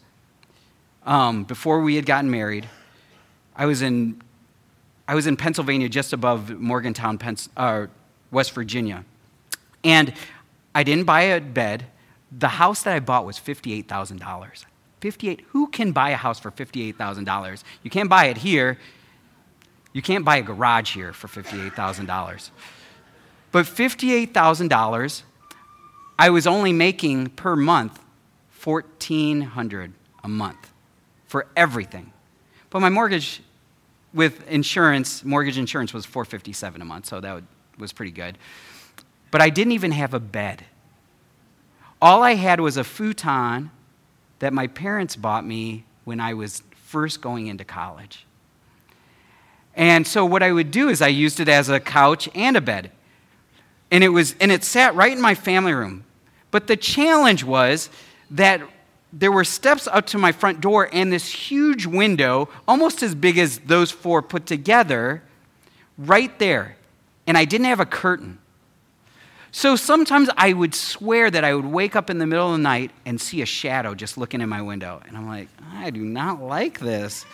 um, 1.05 1.43
before 1.43 1.81
we 1.81 1.95
had 1.95 2.05
gotten 2.05 2.31
married, 2.31 2.67
I 3.55 3.65
was 3.65 3.81
in, 3.81 4.21
I 5.07 5.13
was 5.13 5.27
in 5.27 5.37
Pennsylvania, 5.37 5.89
just 5.89 6.13
above 6.13 6.49
Morgantown, 6.49 7.19
uh, 7.55 7.87
West 8.31 8.53
Virginia. 8.53 9.05
And 9.83 10.13
I 10.73 10.83
didn't 10.83 11.05
buy 11.05 11.21
a 11.23 11.41
bed. 11.41 11.85
The 12.31 12.47
house 12.47 12.83
that 12.83 12.95
I 12.95 12.99
bought 12.99 13.25
was 13.25 13.37
$58,000. 13.37 14.65
58 15.01 15.45
who 15.49 15.67
can 15.67 15.91
buy 15.91 16.11
a 16.11 16.15
house 16.15 16.39
for 16.39 16.51
$58,000? 16.51 17.63
You 17.83 17.89
can't 17.89 18.09
buy 18.09 18.25
it 18.25 18.37
here. 18.37 18.77
You 19.93 20.01
can't 20.01 20.23
buy 20.23 20.37
a 20.37 20.41
garage 20.41 20.93
here 20.93 21.11
for 21.11 21.27
$58,000. 21.27 22.51
But 23.51 23.65
$58,000 23.65 25.23
I 26.21 26.29
was 26.29 26.45
only 26.45 26.71
making 26.71 27.29
per 27.29 27.55
month 27.55 27.99
1400 28.63 29.91
a 30.23 30.27
month 30.27 30.71
for 31.25 31.47
everything. 31.55 32.13
But 32.69 32.81
my 32.81 32.89
mortgage 32.89 33.41
with 34.13 34.47
insurance, 34.47 35.25
mortgage 35.25 35.57
insurance 35.57 35.95
was 35.95 36.05
457 36.05 36.79
a 36.79 36.85
month, 36.85 37.07
so 37.07 37.21
that 37.21 37.41
was 37.79 37.91
pretty 37.91 38.11
good. 38.11 38.37
But 39.31 39.41
I 39.41 39.49
didn't 39.49 39.71
even 39.71 39.91
have 39.93 40.13
a 40.13 40.19
bed. 40.19 40.65
All 41.99 42.21
I 42.21 42.35
had 42.35 42.59
was 42.59 42.77
a 42.77 42.83
futon 42.83 43.71
that 44.41 44.53
my 44.53 44.65
parents 44.65 45.15
bought 45.15 45.45
me 45.45 45.85
when 46.03 46.19
I 46.19 46.33
was 46.33 46.63
first 46.73 47.21
going 47.21 47.45
into 47.45 47.63
college. 47.63 48.25
And 49.75 50.05
so 50.05 50.25
what 50.25 50.41
I 50.41 50.51
would 50.51 50.71
do 50.71 50.89
is 50.89 50.99
I 50.99 51.09
used 51.09 51.39
it 51.39 51.47
as 51.47 51.69
a 51.69 51.79
couch 51.79 52.27
and 52.33 52.57
a 52.57 52.61
bed. 52.61 52.91
And 53.91 54.03
it 54.03 54.09
was 54.09 54.35
and 54.41 54.51
it 54.51 54.63
sat 54.63 54.95
right 54.95 55.11
in 55.11 55.21
my 55.21 55.35
family 55.35 55.73
room. 55.73 56.05
But 56.49 56.65
the 56.65 56.75
challenge 56.75 57.43
was 57.43 57.89
that 58.31 58.61
there 59.13 59.31
were 59.31 59.43
steps 59.43 59.87
up 59.87 60.07
to 60.07 60.17
my 60.17 60.31
front 60.31 60.59
door 60.59 60.89
and 60.91 61.13
this 61.13 61.27
huge 61.27 61.85
window, 61.85 62.49
almost 62.67 63.03
as 63.03 63.13
big 63.13 63.37
as 63.37 63.59
those 63.59 63.91
four 63.91 64.23
put 64.23 64.47
together, 64.47 65.21
right 65.99 66.37
there. 66.39 66.77
And 67.27 67.37
I 67.37 67.45
didn't 67.45 67.67
have 67.67 67.79
a 67.79 67.85
curtain. 67.85 68.39
So 69.51 69.75
sometimes 69.75 70.29
I 70.37 70.53
would 70.53 70.73
swear 70.73 71.29
that 71.29 71.43
I 71.43 71.53
would 71.53 71.65
wake 71.65 71.95
up 71.95 72.09
in 72.09 72.19
the 72.19 72.25
middle 72.25 72.47
of 72.47 72.53
the 72.53 72.63
night 72.63 72.91
and 73.05 73.19
see 73.19 73.41
a 73.41 73.45
shadow 73.45 73.93
just 73.93 74.17
looking 74.17 74.39
in 74.39 74.47
my 74.47 74.61
window. 74.61 75.01
And 75.05 75.17
I'm 75.17 75.27
like, 75.27 75.49
I 75.73 75.89
do 75.89 76.01
not 76.01 76.41
like 76.41 76.79
this. 76.79 77.25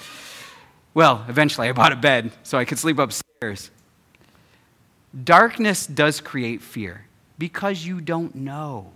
Well, 0.95 1.23
eventually 1.29 1.69
I 1.69 1.73
bought 1.73 1.91
a 1.91 1.95
bed 1.95 2.31
so 2.41 2.57
I 2.57 2.65
could 2.65 2.79
sleep 2.79 2.97
upstairs. 2.97 3.69
Darkness 5.23 5.85
does 5.85 6.19
create 6.19 6.61
fear 6.61 7.05
because 7.37 7.85
you 7.85 8.01
don't 8.01 8.33
know. 8.33 8.91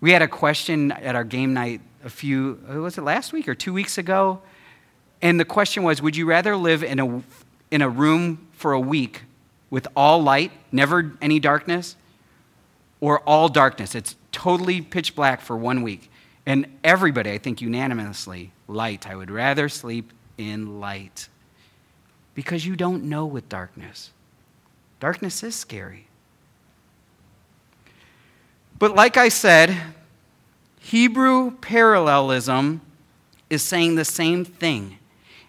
We 0.00 0.12
had 0.12 0.22
a 0.22 0.28
question 0.28 0.92
at 0.92 1.14
our 1.14 1.24
game 1.24 1.52
night 1.52 1.82
a 2.02 2.08
few, 2.08 2.60
uh, 2.70 2.80
was 2.80 2.96
it 2.96 3.02
last 3.02 3.32
week 3.32 3.46
or 3.46 3.54
two 3.54 3.74
weeks 3.74 3.98
ago? 3.98 4.40
And 5.20 5.38
the 5.38 5.44
question 5.44 5.82
was 5.82 6.00
Would 6.00 6.16
you 6.16 6.24
rather 6.24 6.56
live 6.56 6.82
in 6.82 6.98
a, 6.98 7.22
in 7.70 7.82
a 7.82 7.88
room 7.88 8.46
for 8.52 8.72
a 8.72 8.80
week 8.80 9.22
with 9.70 9.86
all 9.96 10.22
light, 10.22 10.52
never 10.72 11.12
any 11.20 11.40
darkness, 11.40 11.96
or 13.00 13.20
all 13.20 13.48
darkness? 13.48 13.94
It's 13.94 14.16
totally 14.32 14.80
pitch 14.80 15.14
black 15.14 15.40
for 15.40 15.56
one 15.56 15.82
week. 15.82 16.10
And 16.46 16.66
everybody, 16.82 17.30
I 17.30 17.38
think 17.38 17.60
unanimously, 17.60 18.52
light. 18.66 19.06
I 19.08 19.14
would 19.14 19.30
rather 19.30 19.68
sleep 19.68 20.12
in 20.38 20.80
light 20.80 21.28
because 22.34 22.64
you 22.64 22.76
don't 22.76 23.04
know 23.04 23.26
with 23.26 23.48
darkness. 23.48 24.12
Darkness 25.00 25.42
is 25.42 25.54
scary. 25.54 26.06
But 28.78 28.94
like 28.94 29.16
I 29.16 29.28
said, 29.28 29.76
Hebrew 30.78 31.50
parallelism 31.50 32.80
is 33.50 33.62
saying 33.62 33.96
the 33.96 34.04
same 34.04 34.44
thing. 34.44 34.98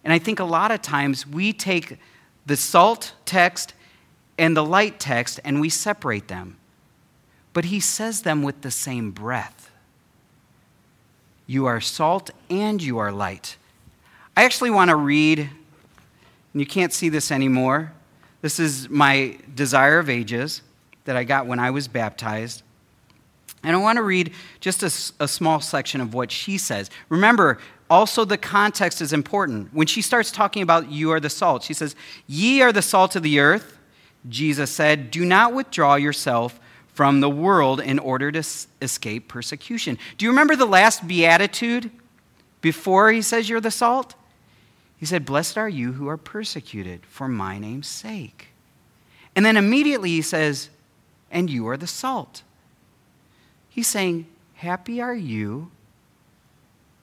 And 0.03 0.11
I 0.11 0.19
think 0.19 0.39
a 0.39 0.45
lot 0.45 0.71
of 0.71 0.81
times 0.81 1.27
we 1.27 1.53
take 1.53 1.97
the 2.45 2.57
salt 2.57 3.13
text 3.25 3.73
and 4.39 4.57
the 4.57 4.63
light 4.63 4.99
text 4.99 5.39
and 5.43 5.61
we 5.61 5.69
separate 5.69 6.27
them. 6.29 6.57
But 7.53 7.65
he 7.65 7.79
says 7.79 8.21
them 8.23 8.41
with 8.41 8.61
the 8.61 8.71
same 8.71 9.11
breath. 9.11 9.69
You 11.45 11.65
are 11.65 11.81
salt 11.81 12.31
and 12.49 12.81
you 12.81 12.97
are 12.99 13.11
light. 13.11 13.57
I 14.37 14.45
actually 14.45 14.69
want 14.69 14.89
to 14.89 14.95
read, 14.95 15.39
and 15.39 15.49
you 16.61 16.65
can't 16.65 16.93
see 16.93 17.09
this 17.09 17.31
anymore. 17.31 17.91
This 18.41 18.59
is 18.59 18.87
my 18.87 19.37
Desire 19.53 19.99
of 19.99 20.09
Ages 20.09 20.61
that 21.03 21.17
I 21.17 21.23
got 21.23 21.45
when 21.45 21.59
I 21.59 21.71
was 21.71 21.87
baptized. 21.87 22.63
And 23.63 23.75
I 23.75 23.79
want 23.79 23.97
to 23.97 24.03
read 24.03 24.31
just 24.61 24.83
a, 24.83 25.23
a, 25.23 25.27
small 25.27 25.59
section 25.59 25.99
of 25.99 26.13
what 26.13 26.31
she 26.31 26.57
says. 26.57 26.89
Remember, 27.09 27.57
also 27.89 28.23
the 28.23 28.37
context 28.37 29.01
is 29.01 29.11
important. 29.11 29.73
When 29.73 29.87
she 29.87 30.01
starts 30.01 30.31
talking 30.31 30.63
about 30.63 30.89
you 30.89 31.11
are 31.11 31.19
the 31.19 31.29
salt, 31.29 31.63
she 31.63 31.73
says, 31.73 31.95
Ye 32.25 32.61
are 32.61 32.71
the 32.71 32.81
salt 32.81 33.17
of 33.17 33.23
the 33.23 33.39
earth. 33.39 33.78
Jesus 34.27 34.71
said, 34.71 35.11
Do 35.11 35.23
not 35.23 35.53
withdraw 35.53 35.95
yourself 35.95 36.59
from 36.93 37.21
the 37.21 37.29
world 37.29 37.79
in 37.79 37.97
order 37.99 38.31
to 38.31 38.43
escape 38.81 39.27
persecution. 39.27 39.97
Do 40.17 40.25
you 40.25 40.31
remember 40.31 40.55
the 40.55 40.65
last 40.65 41.07
beatitude 41.07 41.91
before 42.61 43.11
he 43.11 43.21
says 43.21 43.47
you're 43.47 43.61
the 43.61 43.71
salt? 43.71 44.15
He 44.97 45.05
said, 45.05 45.25
Blessed 45.25 45.57
are 45.57 45.69
you 45.69 45.93
who 45.93 46.09
are 46.09 46.17
persecuted 46.17 47.05
for 47.05 47.29
my 47.29 47.57
name's 47.57 47.87
sake. 47.87 48.47
And 49.33 49.45
then 49.45 49.55
immediately 49.55 50.09
he 50.09 50.21
says, 50.21 50.69
And 51.31 51.49
you 51.49 51.67
are 51.69 51.77
the 51.77 51.87
salt. 51.87 52.43
He's 53.69 53.87
saying, 53.87 54.27
Happy 54.55 54.99
are 54.99 55.15
you 55.15 55.71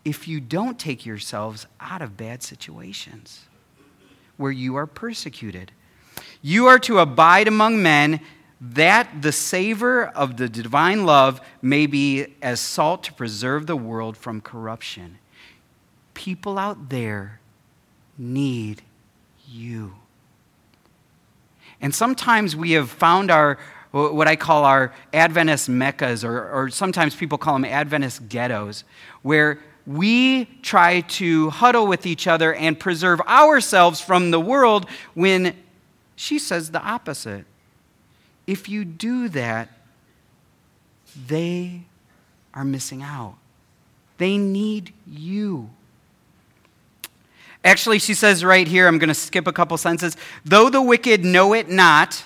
if 0.05 0.29
you 0.29 0.41
don't 0.41 0.79
take 0.79 1.07
yourselves 1.07 1.67
out 1.81 2.03
of 2.03 2.19
bad 2.19 2.43
situations 2.43 3.47
where 4.37 4.53
you 4.53 4.77
are 4.77 4.87
persecuted. 4.87 5.73
You 6.43 6.67
are 6.67 6.79
to 6.81 6.99
abide 6.99 7.49
among 7.49 7.83
men 7.83 8.21
that 8.61 9.23
the 9.23 9.33
savor 9.33 10.07
of 10.07 10.37
the 10.37 10.49
divine 10.49 11.05
love 11.05 11.41
may 11.61 11.87
be 11.87 12.27
as 12.41 12.61
salt 12.61 13.05
to 13.05 13.13
preserve 13.13 13.67
the 13.67 13.77
world 13.77 14.17
from 14.17 14.41
corruption. 14.41 15.19
People 16.15 16.59
out 16.59 16.89
there 16.89 17.41
need 18.17 18.83
you. 19.47 19.95
And 21.81 21.95
sometimes 21.95 22.57
we 22.57 22.73
have 22.73 22.91
found 22.91 23.31
our, 23.31 23.59
what 23.91 24.27
I 24.27 24.37
call 24.37 24.65
our 24.65 24.95
Adventist 25.13 25.69
meccas, 25.69 26.25
or, 26.25 26.51
or 26.51 26.71
sometimes 26.71 27.15
people 27.15 27.37
call 27.37 27.55
them 27.55 27.67
Adventist 27.67 28.29
ghettos, 28.29 28.85
where 29.21 29.61
we 29.87 30.47
try 30.63 31.03
to 31.03 31.51
huddle 31.51 31.87
with 31.87 32.07
each 32.07 32.27
other 32.27 32.55
and 32.55 32.81
preserve 32.81 33.21
ourselves 33.21 34.01
from 34.01 34.31
the 34.31 34.41
world 34.41 34.89
when 35.15 35.55
she 36.17 36.39
says 36.39 36.71
the 36.71 36.83
opposite. 36.83 37.45
If 38.47 38.69
you 38.69 38.85
do 38.85 39.29
that, 39.29 39.69
they 41.29 41.83
are 42.55 42.65
missing 42.65 43.03
out. 43.03 43.37
They 44.19 44.39
need 44.39 44.93
you. 45.07 45.71
Actually, 47.65 47.99
she 47.99 48.15
says 48.15 48.45
right 48.45 48.67
here, 48.67 48.87
I'm 48.87 48.99
going 48.99 49.09
to 49.09 49.15
skip 49.15 49.47
a 49.47 49.53
couple 49.53 49.77
sentences. 49.77 50.17
Though 50.45 50.71
the 50.71 50.81
wicked 50.81 51.25
know 51.25 51.53
it 51.53 51.69
not, 51.69 52.25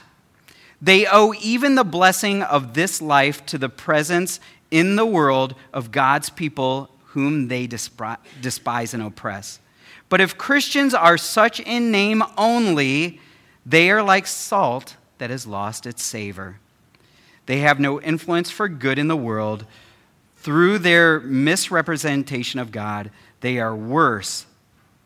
they 0.82 1.06
owe 1.06 1.34
even 1.40 1.74
the 1.74 1.84
blessing 1.84 2.42
of 2.42 2.74
this 2.74 3.02
life 3.02 3.44
to 3.46 3.58
the 3.58 3.68
presence 3.68 4.38
in 4.70 4.96
the 4.96 5.06
world 5.06 5.54
of 5.72 5.90
God's 5.90 6.30
people 6.30 6.90
whom 7.06 7.48
they 7.48 7.66
despise 7.66 8.94
and 8.94 9.02
oppress. 9.02 9.58
But 10.08 10.20
if 10.20 10.38
Christians 10.38 10.94
are 10.94 11.18
such 11.18 11.58
in 11.60 11.90
name 11.90 12.22
only, 12.36 13.20
they 13.64 13.90
are 13.90 14.02
like 14.02 14.26
salt 14.26 14.96
that 15.18 15.30
has 15.30 15.46
lost 15.46 15.86
its 15.86 16.02
savor. 16.02 16.58
They 17.46 17.58
have 17.58 17.80
no 17.80 18.00
influence 18.00 18.50
for 18.50 18.68
good 18.68 18.98
in 18.98 19.08
the 19.08 19.16
world. 19.16 19.66
Through 20.36 20.78
their 20.78 21.20
misrepresentation 21.20 22.60
of 22.60 22.72
God, 22.72 23.10
they 23.40 23.58
are 23.58 23.74
worse 23.74 24.46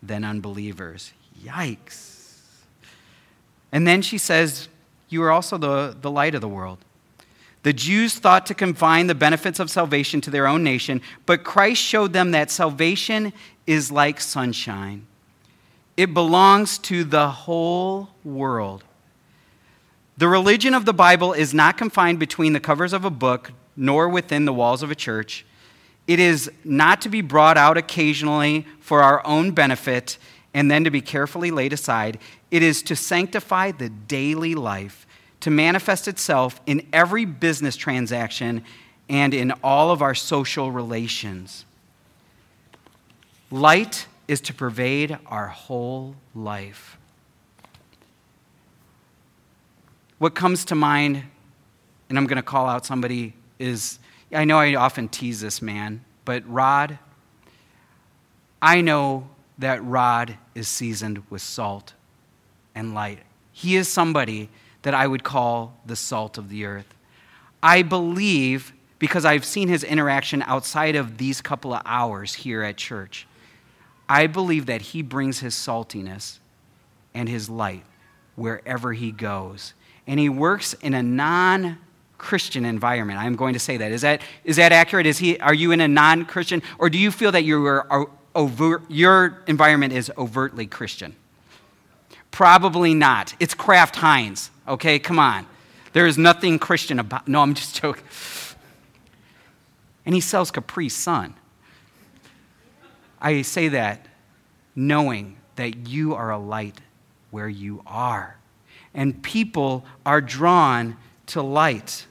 than 0.02 0.24
unbelievers. 0.24 1.12
Yikes. 1.42 2.28
And 3.72 3.86
then 3.86 4.02
she 4.02 4.18
says, 4.18 4.68
you 5.08 5.22
are 5.22 5.30
also 5.30 5.58
the, 5.58 5.96
the 6.00 6.10
light 6.10 6.34
of 6.34 6.40
the 6.40 6.48
world. 6.48 6.78
The 7.64 7.72
Jews 7.72 8.18
thought 8.18 8.46
to 8.46 8.54
confine 8.54 9.06
the 9.06 9.14
benefits 9.14 9.58
of 9.58 9.70
salvation 9.70 10.20
to 10.20 10.30
their 10.30 10.46
own 10.46 10.62
nation, 10.62 11.00
but 11.24 11.44
Christ 11.44 11.80
showed 11.80 12.12
them 12.12 12.32
that 12.32 12.50
salvation 12.50 13.32
is 13.66 13.90
like 13.90 14.20
sunshine. 14.20 15.06
It 15.96 16.12
belongs 16.12 16.78
to 16.78 17.04
the 17.04 17.28
whole 17.28 18.08
world. 18.24 18.84
The 20.16 20.28
religion 20.28 20.74
of 20.74 20.84
the 20.84 20.92
Bible 20.92 21.32
is 21.32 21.54
not 21.54 21.76
confined 21.76 22.18
between 22.18 22.52
the 22.52 22.60
covers 22.60 22.92
of 22.92 23.04
a 23.04 23.10
book 23.10 23.52
nor 23.76 24.08
within 24.08 24.44
the 24.44 24.52
walls 24.52 24.82
of 24.82 24.90
a 24.90 24.94
church. 24.94 25.44
It 26.06 26.20
is 26.20 26.50
not 26.64 27.00
to 27.02 27.08
be 27.08 27.20
brought 27.20 27.56
out 27.56 27.76
occasionally 27.76 28.66
for 28.80 29.02
our 29.02 29.26
own 29.26 29.52
benefit 29.52 30.18
and 30.52 30.70
then 30.70 30.84
to 30.84 30.90
be 30.90 31.00
carefully 31.00 31.50
laid 31.50 31.72
aside. 31.72 32.18
It 32.50 32.62
is 32.62 32.82
to 32.82 32.94
sanctify 32.94 33.72
the 33.72 33.88
daily 33.88 34.54
life, 34.54 35.06
to 35.40 35.50
manifest 35.50 36.06
itself 36.06 36.60
in 36.66 36.86
every 36.92 37.24
business 37.24 37.74
transaction 37.74 38.62
and 39.08 39.34
in 39.34 39.52
all 39.62 39.90
of 39.90 40.02
our 40.02 40.14
social 40.14 40.70
relations. 40.70 41.64
Light 43.50 44.06
is 44.26 44.40
to 44.42 44.54
pervade 44.54 45.18
our 45.26 45.48
whole 45.48 46.16
life. 46.34 46.98
What 50.18 50.34
comes 50.34 50.64
to 50.66 50.74
mind, 50.74 51.22
and 52.08 52.16
I'm 52.16 52.26
going 52.26 52.36
to 52.36 52.42
call 52.42 52.66
out 52.66 52.86
somebody, 52.86 53.34
is 53.58 53.98
I 54.32 54.44
know 54.44 54.58
I 54.58 54.74
often 54.74 55.08
tease 55.08 55.40
this 55.40 55.60
man, 55.60 56.04
but 56.24 56.48
Rod, 56.48 56.98
I 58.62 58.80
know 58.80 59.28
that 59.58 59.84
Rod 59.84 60.38
is 60.54 60.68
seasoned 60.68 61.22
with 61.30 61.42
salt 61.42 61.92
and 62.74 62.94
light. 62.94 63.18
He 63.52 63.76
is 63.76 63.88
somebody 63.88 64.48
that 64.82 64.94
I 64.94 65.06
would 65.06 65.22
call 65.22 65.76
the 65.84 65.96
salt 65.96 66.38
of 66.38 66.48
the 66.48 66.64
earth. 66.64 66.94
I 67.62 67.82
believe, 67.82 68.72
because 68.98 69.24
I've 69.24 69.44
seen 69.44 69.68
his 69.68 69.84
interaction 69.84 70.42
outside 70.42 70.96
of 70.96 71.18
these 71.18 71.40
couple 71.40 71.72
of 71.74 71.82
hours 71.84 72.34
here 72.34 72.62
at 72.62 72.76
church, 72.76 73.26
I 74.08 74.26
believe 74.26 74.66
that 74.66 74.82
he 74.82 75.02
brings 75.02 75.40
his 75.40 75.54
saltiness 75.54 76.38
and 77.14 77.28
his 77.28 77.48
light 77.48 77.84
wherever 78.36 78.92
he 78.92 79.12
goes. 79.12 79.74
And 80.06 80.20
he 80.20 80.28
works 80.28 80.74
in 80.74 80.94
a 80.94 81.02
non 81.02 81.78
Christian 82.18 82.64
environment. 82.64 83.18
I'm 83.18 83.36
going 83.36 83.54
to 83.54 83.58
say 83.58 83.76
that. 83.78 83.92
Is 83.92 84.02
that, 84.02 84.22
is 84.44 84.56
that 84.56 84.72
accurate? 84.72 85.06
Is 85.06 85.18
he, 85.18 85.38
are 85.38 85.54
you 85.54 85.72
in 85.72 85.80
a 85.80 85.88
non 85.88 86.24
Christian? 86.24 86.62
Or 86.78 86.90
do 86.90 86.98
you 86.98 87.10
feel 87.10 87.32
that 87.32 87.44
you 87.44 87.64
are 87.66 88.08
overt, 88.34 88.82
your 88.88 89.42
environment 89.46 89.92
is 89.92 90.10
overtly 90.16 90.66
Christian? 90.66 91.14
Probably 92.30 92.94
not. 92.94 93.34
It's 93.38 93.54
Kraft 93.54 93.96
Heinz, 93.96 94.50
okay? 94.66 94.98
Come 94.98 95.18
on. 95.18 95.46
There 95.92 96.06
is 96.06 96.18
nothing 96.18 96.58
Christian 96.58 96.98
about 96.98 97.28
No, 97.28 97.40
I'm 97.40 97.54
just 97.54 97.80
joking. 97.80 98.02
And 100.04 100.14
he 100.14 100.20
sells 100.20 100.50
Capri 100.50 100.88
Sun. 100.88 101.34
I 103.24 103.40
say 103.42 103.68
that 103.68 104.06
knowing 104.76 105.38
that 105.56 105.88
you 105.88 106.14
are 106.14 106.30
a 106.30 106.38
light 106.38 106.80
where 107.30 107.48
you 107.48 107.82
are. 107.86 108.36
And 108.92 109.22
people 109.22 109.84
are 110.04 110.20
drawn 110.20 110.96
to 111.26 111.42
light. 111.42 112.06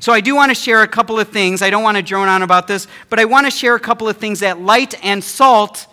So, 0.00 0.12
I 0.12 0.20
do 0.20 0.34
want 0.34 0.50
to 0.50 0.54
share 0.54 0.82
a 0.82 0.88
couple 0.88 1.18
of 1.18 1.28
things. 1.28 1.62
I 1.62 1.70
don't 1.70 1.82
want 1.82 1.96
to 1.96 2.02
drone 2.02 2.28
on 2.28 2.42
about 2.42 2.68
this, 2.68 2.86
but 3.10 3.18
I 3.18 3.24
want 3.24 3.46
to 3.46 3.50
share 3.50 3.74
a 3.74 3.80
couple 3.80 4.08
of 4.08 4.16
things 4.16 4.40
that 4.40 4.60
light 4.60 4.94
and 5.04 5.22
salt 5.22 5.86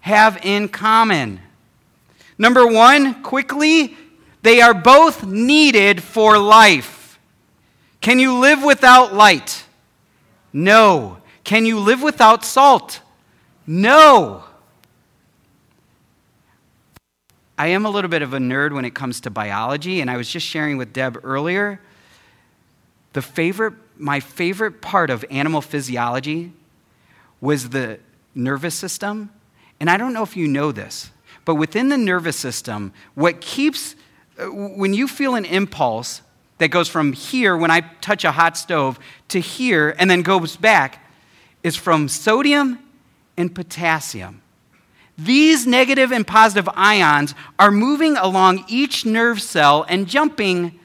have 0.00 0.44
in 0.44 0.68
common. 0.68 1.40
Number 2.38 2.66
one, 2.66 3.22
quickly, 3.22 3.96
they 4.42 4.60
are 4.60 4.74
both 4.74 5.24
needed 5.24 6.02
for 6.02 6.38
life. 6.38 7.18
Can 8.00 8.18
you 8.18 8.38
live 8.38 8.64
without 8.64 9.14
light? 9.14 9.64
No. 10.52 11.18
Can 11.44 11.66
you 11.66 11.78
live 11.78 12.02
without 12.02 12.44
salt? 12.44 13.01
No. 13.72 14.44
I 17.56 17.68
am 17.68 17.86
a 17.86 17.90
little 17.90 18.10
bit 18.10 18.20
of 18.20 18.34
a 18.34 18.38
nerd 18.38 18.74
when 18.74 18.84
it 18.84 18.94
comes 18.94 19.18
to 19.22 19.30
biology, 19.30 20.02
and 20.02 20.10
I 20.10 20.18
was 20.18 20.28
just 20.28 20.46
sharing 20.46 20.76
with 20.76 20.92
Deb 20.92 21.18
earlier. 21.24 21.80
The 23.14 23.22
favorite, 23.22 23.72
my 23.96 24.20
favorite 24.20 24.82
part 24.82 25.08
of 25.08 25.24
animal 25.30 25.62
physiology 25.62 26.52
was 27.40 27.70
the 27.70 27.98
nervous 28.34 28.74
system. 28.74 29.30
And 29.80 29.88
I 29.88 29.96
don't 29.96 30.12
know 30.12 30.22
if 30.22 30.36
you 30.36 30.48
know 30.48 30.70
this, 30.70 31.10
but 31.46 31.54
within 31.54 31.88
the 31.88 31.96
nervous 31.96 32.36
system, 32.36 32.92
what 33.14 33.40
keeps, 33.40 33.96
uh, 34.38 34.48
when 34.48 34.92
you 34.92 35.08
feel 35.08 35.34
an 35.34 35.46
impulse 35.46 36.20
that 36.58 36.68
goes 36.68 36.88
from 36.88 37.14
here 37.14 37.56
when 37.56 37.70
I 37.70 37.80
touch 38.02 38.24
a 38.24 38.32
hot 38.32 38.58
stove 38.58 38.98
to 39.28 39.40
here 39.40 39.94
and 39.98 40.10
then 40.10 40.20
goes 40.20 40.58
back, 40.58 41.10
is 41.62 41.74
from 41.74 42.06
sodium 42.06 42.78
and 43.36 43.54
potassium. 43.54 44.42
These 45.18 45.66
negative 45.66 46.10
and 46.12 46.26
positive 46.26 46.68
ions 46.74 47.34
are 47.58 47.70
moving 47.70 48.16
along 48.16 48.64
each 48.68 49.04
nerve 49.04 49.42
cell 49.42 49.84
and 49.88 50.08
jumping 50.08 50.78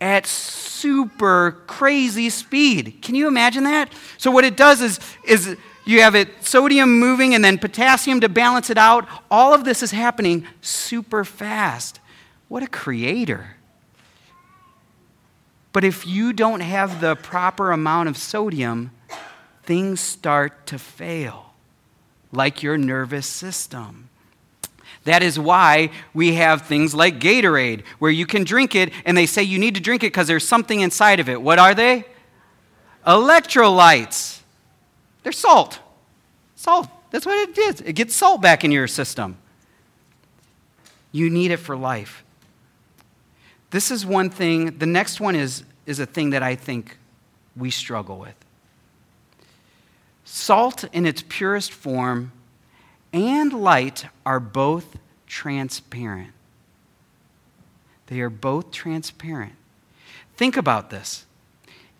at 0.00 0.26
super 0.26 1.62
crazy 1.66 2.28
speed. 2.28 2.98
Can 3.02 3.14
you 3.14 3.28
imagine 3.28 3.64
that? 3.64 3.92
So 4.18 4.30
what 4.30 4.44
it 4.44 4.56
does 4.56 4.82
is 4.82 5.00
is 5.24 5.56
you 5.84 6.02
have 6.02 6.14
it 6.14 6.28
sodium 6.44 6.98
moving 6.98 7.34
and 7.34 7.44
then 7.44 7.58
potassium 7.58 8.20
to 8.20 8.28
balance 8.28 8.70
it 8.70 8.78
out. 8.78 9.08
All 9.30 9.54
of 9.54 9.64
this 9.64 9.82
is 9.82 9.90
happening 9.90 10.46
super 10.60 11.24
fast. 11.24 12.00
What 12.48 12.62
a 12.62 12.68
creator. 12.68 13.56
But 15.72 15.84
if 15.84 16.06
you 16.06 16.32
don't 16.32 16.60
have 16.60 17.00
the 17.00 17.16
proper 17.16 17.72
amount 17.72 18.08
of 18.08 18.16
sodium, 18.16 18.90
things 19.62 20.00
start 20.00 20.66
to 20.66 20.78
fail 20.78 21.52
like 22.32 22.62
your 22.62 22.78
nervous 22.78 23.26
system. 23.26 24.08
That 25.04 25.22
is 25.22 25.38
why 25.38 25.90
we 26.14 26.34
have 26.34 26.62
things 26.62 26.94
like 26.94 27.18
Gatorade, 27.18 27.84
where 27.98 28.10
you 28.10 28.24
can 28.24 28.44
drink 28.44 28.74
it 28.74 28.92
and 29.04 29.16
they 29.16 29.26
say 29.26 29.42
you 29.42 29.58
need 29.58 29.74
to 29.74 29.80
drink 29.80 30.02
it 30.02 30.06
because 30.06 30.28
there's 30.28 30.46
something 30.46 30.80
inside 30.80 31.20
of 31.20 31.28
it. 31.28 31.40
What 31.40 31.58
are 31.58 31.74
they? 31.74 32.04
Electrolytes. 33.06 34.40
They're 35.22 35.32
salt. 35.32 35.80
Salt. 36.54 36.88
That's 37.10 37.26
what 37.26 37.48
it 37.48 37.58
is. 37.58 37.80
It 37.80 37.94
gets 37.94 38.14
salt 38.14 38.40
back 38.40 38.64
in 38.64 38.70
your 38.70 38.86
system. 38.86 39.36
You 41.10 41.28
need 41.28 41.50
it 41.50 41.58
for 41.58 41.76
life. 41.76 42.24
This 43.70 43.90
is 43.90 44.06
one 44.06 44.30
thing. 44.30 44.78
The 44.78 44.86
next 44.86 45.20
one 45.20 45.34
is, 45.34 45.64
is 45.84 45.98
a 45.98 46.06
thing 46.06 46.30
that 46.30 46.42
I 46.42 46.54
think 46.54 46.96
we 47.56 47.70
struggle 47.70 48.18
with. 48.18 48.34
Salt 50.24 50.84
in 50.92 51.06
its 51.06 51.22
purest 51.28 51.72
form 51.72 52.32
and 53.12 53.52
light 53.52 54.06
are 54.24 54.40
both 54.40 54.98
transparent. 55.26 56.32
They 58.06 58.20
are 58.20 58.30
both 58.30 58.70
transparent. 58.70 59.54
Think 60.36 60.56
about 60.56 60.90
this. 60.90 61.26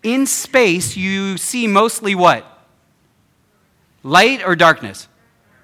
In 0.02 0.26
space, 0.26 0.96
you 0.96 1.36
see 1.36 1.66
mostly 1.66 2.14
what? 2.14 2.46
Light 4.02 4.44
or 4.44 4.56
darkness? 4.56 5.08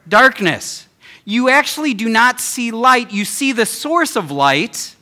Darkness. 0.09 0.87
You 1.25 1.49
actually 1.49 1.93
do 1.93 2.09
not 2.09 2.41
see 2.41 2.71
light. 2.71 3.13
You 3.13 3.25
see 3.25 3.53
the 3.53 3.67
source 3.67 4.17
of 4.17 4.31
light, 4.31 4.95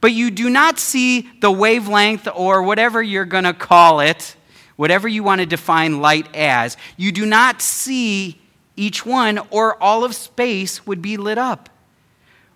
but 0.00 0.12
you 0.12 0.30
do 0.30 0.50
not 0.50 0.78
see 0.78 1.30
the 1.40 1.50
wavelength 1.50 2.28
or 2.34 2.62
whatever 2.62 3.02
you're 3.02 3.24
going 3.24 3.44
to 3.44 3.54
call 3.54 4.00
it 4.00 4.36
whatever 4.76 5.08
you 5.08 5.22
want 5.22 5.40
to 5.40 5.46
define 5.46 6.00
light 6.00 6.34
as, 6.34 6.76
you 6.96 7.12
do 7.12 7.26
not 7.26 7.62
see 7.62 8.40
each 8.76 9.04
one, 9.04 9.38
or 9.50 9.80
all 9.82 10.04
of 10.04 10.14
space 10.14 10.86
would 10.86 11.02
be 11.02 11.16
lit 11.16 11.38
up. 11.38 11.68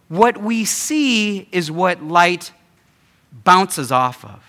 What 0.09 0.39
we 0.39 0.65
see 0.65 1.49
is 1.53 1.71
what 1.71 2.03
light 2.03 2.53
bounces 3.33 3.93
off 3.93 4.25
of. 4.25 4.43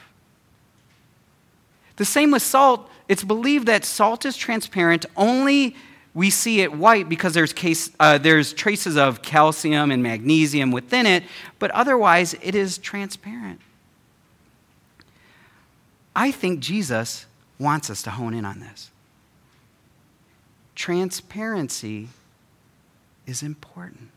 The 1.98 2.06
same 2.06 2.32
with 2.32 2.42
salt. 2.42 2.90
It's 3.10 3.24
believed 3.24 3.68
that 3.68 3.84
salt 3.84 4.26
is 4.26 4.38
transparent 4.38 5.06
only 5.16 5.76
we 6.18 6.32
see 6.32 6.62
it 6.62 6.74
white 6.74 7.08
because 7.08 7.36
there's, 7.36 7.54
case, 7.54 7.92
uh, 8.00 8.18
there's 8.18 8.52
traces 8.52 8.98
of 8.98 9.22
calcium 9.22 9.92
and 9.92 10.02
magnesium 10.02 10.72
within 10.72 11.06
it, 11.06 11.24
but 11.60 11.70
otherwise 11.70 12.34
it 12.42 12.56
is 12.56 12.80
transparent. 12.80 13.62
I 16.16 16.32
think 16.32 16.60
Jesus 16.60 17.27
wants 17.60 17.90
us 17.90 18.02
to 18.04 18.12
hone 18.12 18.34
in 18.34 18.46
on 18.46 18.60
this. 18.60 18.92
Transparency 20.76 22.10
is 23.26 23.42
important. 23.42 24.10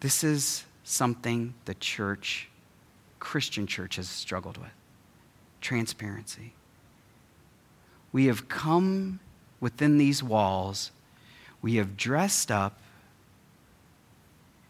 This 0.00 0.22
is 0.22 0.64
something 0.84 1.54
the 1.64 1.74
church, 1.74 2.48
Christian 3.18 3.66
church, 3.66 3.96
has 3.96 4.08
struggled 4.08 4.58
with 4.58 4.70
transparency. 5.60 6.52
We 8.12 8.26
have 8.26 8.48
come 8.48 9.20
within 9.60 9.98
these 9.98 10.22
walls, 10.22 10.92
we 11.60 11.76
have 11.76 11.96
dressed 11.96 12.50
up, 12.50 12.78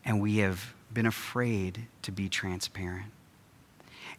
and 0.04 0.20
we 0.20 0.38
have 0.38 0.72
been 0.92 1.06
afraid 1.06 1.86
to 2.02 2.10
be 2.10 2.28
transparent. 2.28 3.12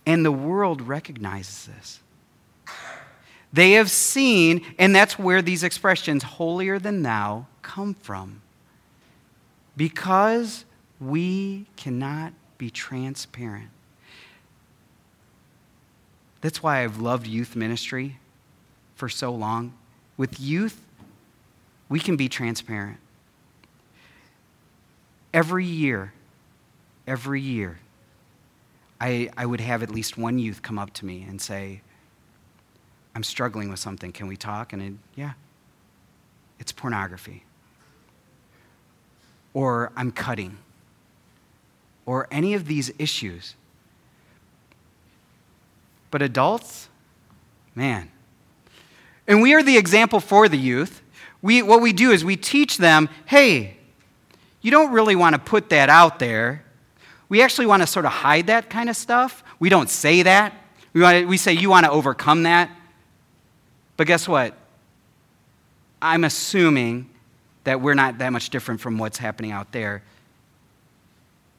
And 0.06 0.24
the 0.24 0.32
world 0.32 0.82
recognizes 0.82 1.66
this. 1.66 2.00
They 3.52 3.72
have 3.74 3.90
seen, 3.90 4.64
and 4.78 4.96
that's 4.96 5.18
where 5.18 5.42
these 5.42 5.64
expressions, 5.64 6.24
holier 6.24 6.78
than 6.78 7.02
thou, 7.02 7.48
come 7.62 7.96
from. 7.96 8.42
Because 9.76 10.66
we 11.00 11.66
cannot 11.76 12.34
be 12.58 12.70
transparent. 12.70 13.70
That's 16.42 16.62
why 16.62 16.84
I've 16.84 17.00
loved 17.00 17.28
youth 17.28 17.56
ministry 17.56 18.18
for 18.96 19.10
so 19.10 19.34
long. 19.34 19.74
With 20.16 20.40
youth, 20.40 20.82
we 21.88 22.00
can 22.00 22.18
be 22.18 22.30
transparent. 22.30 22.98
Every 25.34 25.66
year, 25.66 26.14
every 27.08 27.42
year, 27.42 27.80
I, 29.02 29.30
I 29.38 29.46
would 29.46 29.62
have 29.62 29.82
at 29.82 29.90
least 29.90 30.18
one 30.18 30.40
youth 30.40 30.62
come 30.62 30.78
up 30.78 30.94
to 30.96 31.06
me 31.06 31.26
and 31.28 31.42
say, 31.42 31.82
I'm 33.16 33.24
struggling 33.24 33.70
with 33.70 33.80
something. 33.80 34.12
Can 34.12 34.28
we 34.28 34.38
talk? 34.38 34.74
And 34.74 34.82
it, 34.82 34.94
yeah, 35.16 35.34
it's 36.60 36.72
pornography. 36.72 37.44
Or 39.54 39.92
I'm 39.96 40.12
cutting. 40.12 40.58
Or 42.06 42.28
any 42.32 42.54
of 42.54 42.66
these 42.66 42.92
issues. 42.98 43.56
But 46.12 46.22
adults, 46.22 46.90
man. 47.76 48.12
And 49.28 49.42
we 49.42 49.54
are 49.54 49.62
the 49.62 49.78
example 49.78 50.20
for 50.20 50.50
the 50.50 50.58
youth. 50.58 51.02
We, 51.42 51.62
what 51.62 51.82
we 51.82 51.94
do 51.94 52.12
is 52.12 52.26
we 52.26 52.36
teach 52.36 52.78
them 52.78 53.10
hey, 53.26 53.78
you 54.62 54.72
don't 54.72 54.92
really 54.92 55.16
want 55.16 55.36
to 55.36 55.40
put 55.40 55.70
that 55.70 55.90
out 55.90 56.20
there. 56.20 56.66
We 57.30 57.42
actually 57.42 57.68
want 57.68 57.84
to 57.84 57.88
sort 57.88 58.06
of 58.06 58.12
hide 58.12 58.48
that 58.48 58.70
kind 58.70 58.90
of 58.90 58.96
stuff. 58.96 59.44
We 59.60 59.70
don't 59.70 59.90
say 59.90 60.24
that. 60.24 60.54
We, 60.94 61.02
want 61.02 61.20
to, 61.20 61.26
we 61.26 61.38
say, 61.38 61.54
you 61.54 61.70
want 61.70 61.86
to 61.86 61.92
overcome 61.92 62.44
that. 62.44 62.72
But 64.00 64.08
guess 64.08 64.30
what? 64.30 64.54
I'm 66.02 66.24
assuming 66.24 67.10
that 67.66 67.82
we're 67.82 67.96
not 67.96 68.20
that 68.20 68.30
much 68.30 68.50
different 68.50 68.80
from 68.80 68.98
what's 68.98 69.18
happening 69.18 69.52
out 69.52 69.74
there, 69.74 70.04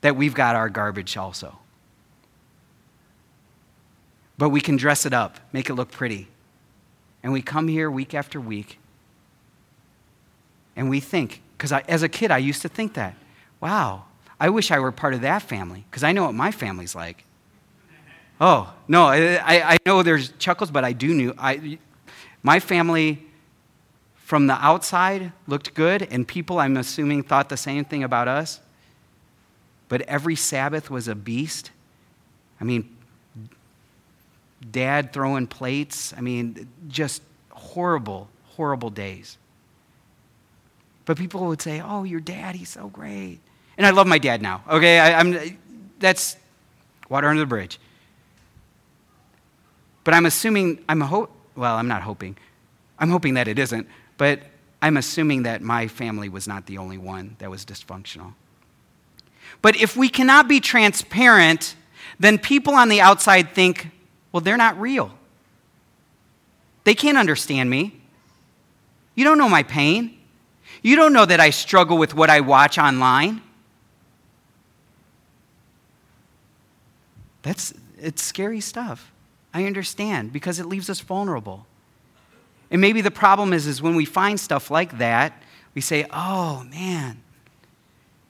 that 0.00 0.16
we've 0.16 0.32
got 0.32 0.56
our 0.56 0.70
garbage 0.70 1.18
also. 1.18 1.58
But 4.38 4.48
we 4.48 4.62
can 4.62 4.78
dress 4.78 5.04
it 5.04 5.12
up, 5.12 5.38
make 5.52 5.68
it 5.68 5.74
look 5.74 5.90
pretty. 5.90 6.28
And 7.22 7.30
we 7.30 7.42
come 7.42 7.68
here 7.68 7.90
week 7.90 8.14
after 8.14 8.40
week 8.40 8.78
and 10.74 10.88
we 10.88 10.98
think, 10.98 11.42
because 11.58 11.72
as 11.72 12.02
a 12.02 12.08
kid, 12.08 12.30
I 12.30 12.38
used 12.38 12.62
to 12.62 12.70
think 12.70 12.94
that, 12.94 13.16
wow, 13.60 14.04
I 14.40 14.48
wish 14.48 14.70
I 14.70 14.78
were 14.78 14.92
part 14.92 15.12
of 15.12 15.20
that 15.20 15.42
family, 15.42 15.84
because 15.90 16.02
I 16.02 16.12
know 16.12 16.24
what 16.24 16.34
my 16.34 16.52
family's 16.52 16.94
like. 16.94 17.22
Oh, 18.40 18.72
no, 18.88 19.08
I, 19.08 19.74
I 19.74 19.76
know 19.84 20.02
there's 20.02 20.30
chuckles, 20.38 20.70
but 20.70 20.84
I 20.84 20.94
do 20.94 21.12
knew, 21.12 21.34
I, 21.36 21.78
my 22.42 22.60
family, 22.60 23.26
from 24.14 24.46
the 24.46 24.54
outside, 24.54 25.32
looked 25.46 25.74
good, 25.74 26.02
and 26.10 26.26
people, 26.26 26.58
I'm 26.58 26.76
assuming, 26.76 27.22
thought 27.22 27.48
the 27.48 27.56
same 27.56 27.84
thing 27.84 28.04
about 28.04 28.28
us. 28.28 28.60
But 29.88 30.02
every 30.02 30.36
Sabbath 30.36 30.88
was 30.88 31.08
a 31.08 31.14
beast. 31.14 31.72
I 32.60 32.64
mean, 32.64 32.96
dad 34.70 35.12
throwing 35.12 35.46
plates. 35.46 36.14
I 36.16 36.20
mean, 36.20 36.68
just 36.88 37.22
horrible, 37.50 38.28
horrible 38.44 38.90
days. 38.90 39.36
But 41.06 41.16
people 41.16 41.46
would 41.46 41.60
say, 41.60 41.80
Oh, 41.80 42.04
your 42.04 42.20
dad, 42.20 42.54
he's 42.54 42.68
so 42.68 42.88
great. 42.88 43.40
And 43.76 43.86
I 43.86 43.90
love 43.90 44.06
my 44.06 44.18
dad 44.18 44.42
now, 44.42 44.62
okay? 44.68 45.00
I, 45.00 45.20
am 45.20 45.58
that's 45.98 46.36
water 47.08 47.28
under 47.28 47.40
the 47.40 47.46
bridge. 47.46 47.80
But 50.04 50.14
I'm 50.14 50.26
assuming, 50.26 50.84
I'm 50.88 51.00
ho- 51.00 51.30
well, 51.56 51.76
I'm 51.76 51.88
not 51.88 52.02
hoping. 52.02 52.36
I'm 52.98 53.10
hoping 53.10 53.34
that 53.34 53.48
it 53.48 53.58
isn't, 53.58 53.86
but 54.18 54.40
I'm 54.82 54.96
assuming 54.96 55.42
that 55.44 55.62
my 55.62 55.88
family 55.88 56.28
was 56.28 56.46
not 56.46 56.66
the 56.66 56.78
only 56.78 56.98
one 56.98 57.36
that 57.38 57.50
was 57.50 57.64
dysfunctional. 57.64 58.34
But 59.62 59.76
if 59.76 59.96
we 59.96 60.08
cannot 60.08 60.48
be 60.48 60.60
transparent, 60.60 61.76
then 62.18 62.38
people 62.38 62.74
on 62.74 62.88
the 62.88 63.00
outside 63.00 63.54
think, 63.54 63.90
well, 64.32 64.40
they're 64.40 64.56
not 64.56 64.80
real. 64.80 65.12
They 66.84 66.94
can't 66.94 67.18
understand 67.18 67.68
me. 67.68 68.00
You 69.14 69.24
don't 69.24 69.38
know 69.38 69.48
my 69.48 69.62
pain. 69.62 70.18
You 70.82 70.96
don't 70.96 71.12
know 71.12 71.26
that 71.26 71.40
I 71.40 71.50
struggle 71.50 71.98
with 71.98 72.14
what 72.14 72.30
I 72.30 72.40
watch 72.40 72.78
online. 72.78 73.42
That's 77.42 77.74
it's 77.98 78.22
scary 78.22 78.60
stuff. 78.60 79.12
I 79.52 79.64
understand 79.64 80.32
because 80.32 80.60
it 80.60 80.66
leaves 80.66 80.88
us 80.88 81.00
vulnerable. 81.00 81.66
And 82.70 82.80
maybe 82.80 83.00
the 83.00 83.10
problem 83.10 83.52
is, 83.52 83.66
is 83.66 83.82
when 83.82 83.96
we 83.96 84.04
find 84.04 84.38
stuff 84.38 84.70
like 84.70 84.98
that, 84.98 85.42
we 85.74 85.80
say, 85.80 86.06
oh 86.10 86.64
man, 86.70 87.20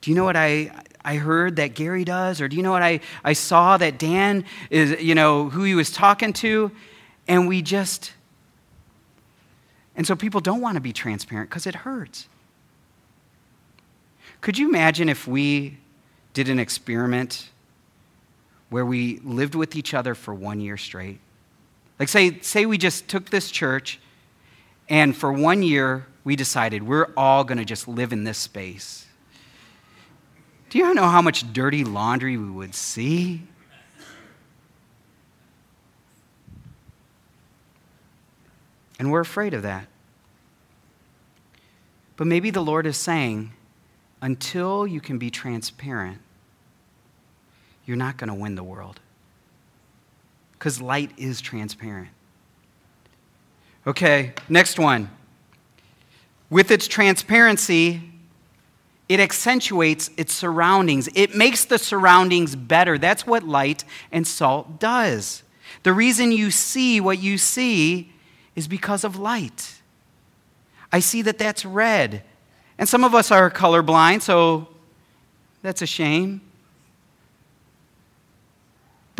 do 0.00 0.10
you 0.10 0.16
know 0.16 0.24
what 0.24 0.36
I, 0.36 0.72
I 1.04 1.16
heard 1.16 1.56
that 1.56 1.74
Gary 1.74 2.04
does? 2.04 2.40
Or 2.40 2.48
do 2.48 2.56
you 2.56 2.62
know 2.62 2.70
what 2.70 2.82
I, 2.82 3.00
I 3.22 3.34
saw 3.34 3.76
that 3.76 3.98
Dan 3.98 4.44
is, 4.70 5.00
you 5.02 5.14
know, 5.14 5.50
who 5.50 5.64
he 5.64 5.74
was 5.74 5.90
talking 5.90 6.32
to? 6.34 6.70
And 7.28 7.46
we 7.46 7.60
just, 7.60 8.12
and 9.94 10.06
so 10.06 10.16
people 10.16 10.40
don't 10.40 10.60
want 10.60 10.76
to 10.76 10.80
be 10.80 10.92
transparent 10.92 11.50
because 11.50 11.66
it 11.66 11.74
hurts. 11.74 12.28
Could 14.40 14.56
you 14.56 14.68
imagine 14.68 15.10
if 15.10 15.28
we 15.28 15.76
did 16.32 16.48
an 16.48 16.58
experiment 16.58 17.49
where 18.70 18.86
we 18.86 19.18
lived 19.18 19.54
with 19.54 19.76
each 19.76 19.92
other 19.92 20.14
for 20.14 20.34
one 20.34 20.60
year 20.60 20.76
straight? 20.76 21.20
Like, 21.98 22.08
say, 22.08 22.40
say 22.40 22.64
we 22.64 22.78
just 22.78 23.08
took 23.08 23.28
this 23.30 23.50
church 23.50 24.00
and 24.90 25.16
for 25.16 25.32
one 25.32 25.62
year, 25.62 26.06
we 26.24 26.34
decided 26.34 26.82
we're 26.82 27.10
all 27.16 27.44
going 27.44 27.58
to 27.58 27.64
just 27.64 27.86
live 27.86 28.12
in 28.12 28.24
this 28.24 28.38
space. 28.38 29.06
Do 30.68 30.78
you 30.78 30.92
know 30.94 31.08
how 31.08 31.22
much 31.22 31.52
dirty 31.52 31.84
laundry 31.84 32.36
we 32.36 32.50
would 32.50 32.74
see? 32.74 33.42
And 38.98 39.10
we're 39.10 39.20
afraid 39.20 39.54
of 39.54 39.62
that. 39.62 39.86
But 42.16 42.26
maybe 42.26 42.50
the 42.50 42.60
Lord 42.60 42.84
is 42.84 42.98
saying, 42.98 43.52
until 44.20 44.86
you 44.86 45.00
can 45.00 45.18
be 45.18 45.30
transparent, 45.30 46.20
you're 47.90 47.96
not 47.96 48.16
going 48.16 48.28
to 48.28 48.34
win 48.34 48.54
the 48.54 48.62
world. 48.62 49.00
Because 50.52 50.80
light 50.80 51.10
is 51.16 51.40
transparent. 51.40 52.10
Okay, 53.84 54.32
next 54.48 54.78
one. 54.78 55.10
With 56.50 56.70
its 56.70 56.86
transparency, 56.86 58.00
it 59.08 59.18
accentuates 59.18 60.08
its 60.16 60.32
surroundings. 60.32 61.08
It 61.16 61.34
makes 61.34 61.64
the 61.64 61.78
surroundings 61.78 62.54
better. 62.54 62.96
That's 62.96 63.26
what 63.26 63.42
light 63.42 63.82
and 64.12 64.24
salt 64.24 64.78
does. 64.78 65.42
The 65.82 65.92
reason 65.92 66.30
you 66.30 66.52
see 66.52 67.00
what 67.00 67.18
you 67.18 67.38
see 67.38 68.12
is 68.54 68.68
because 68.68 69.02
of 69.02 69.16
light. 69.16 69.80
I 70.92 71.00
see 71.00 71.22
that 71.22 71.38
that's 71.38 71.64
red. 71.64 72.22
And 72.78 72.88
some 72.88 73.02
of 73.02 73.16
us 73.16 73.32
are 73.32 73.50
colorblind, 73.50 74.22
so 74.22 74.68
that's 75.60 75.82
a 75.82 75.86
shame. 75.86 76.40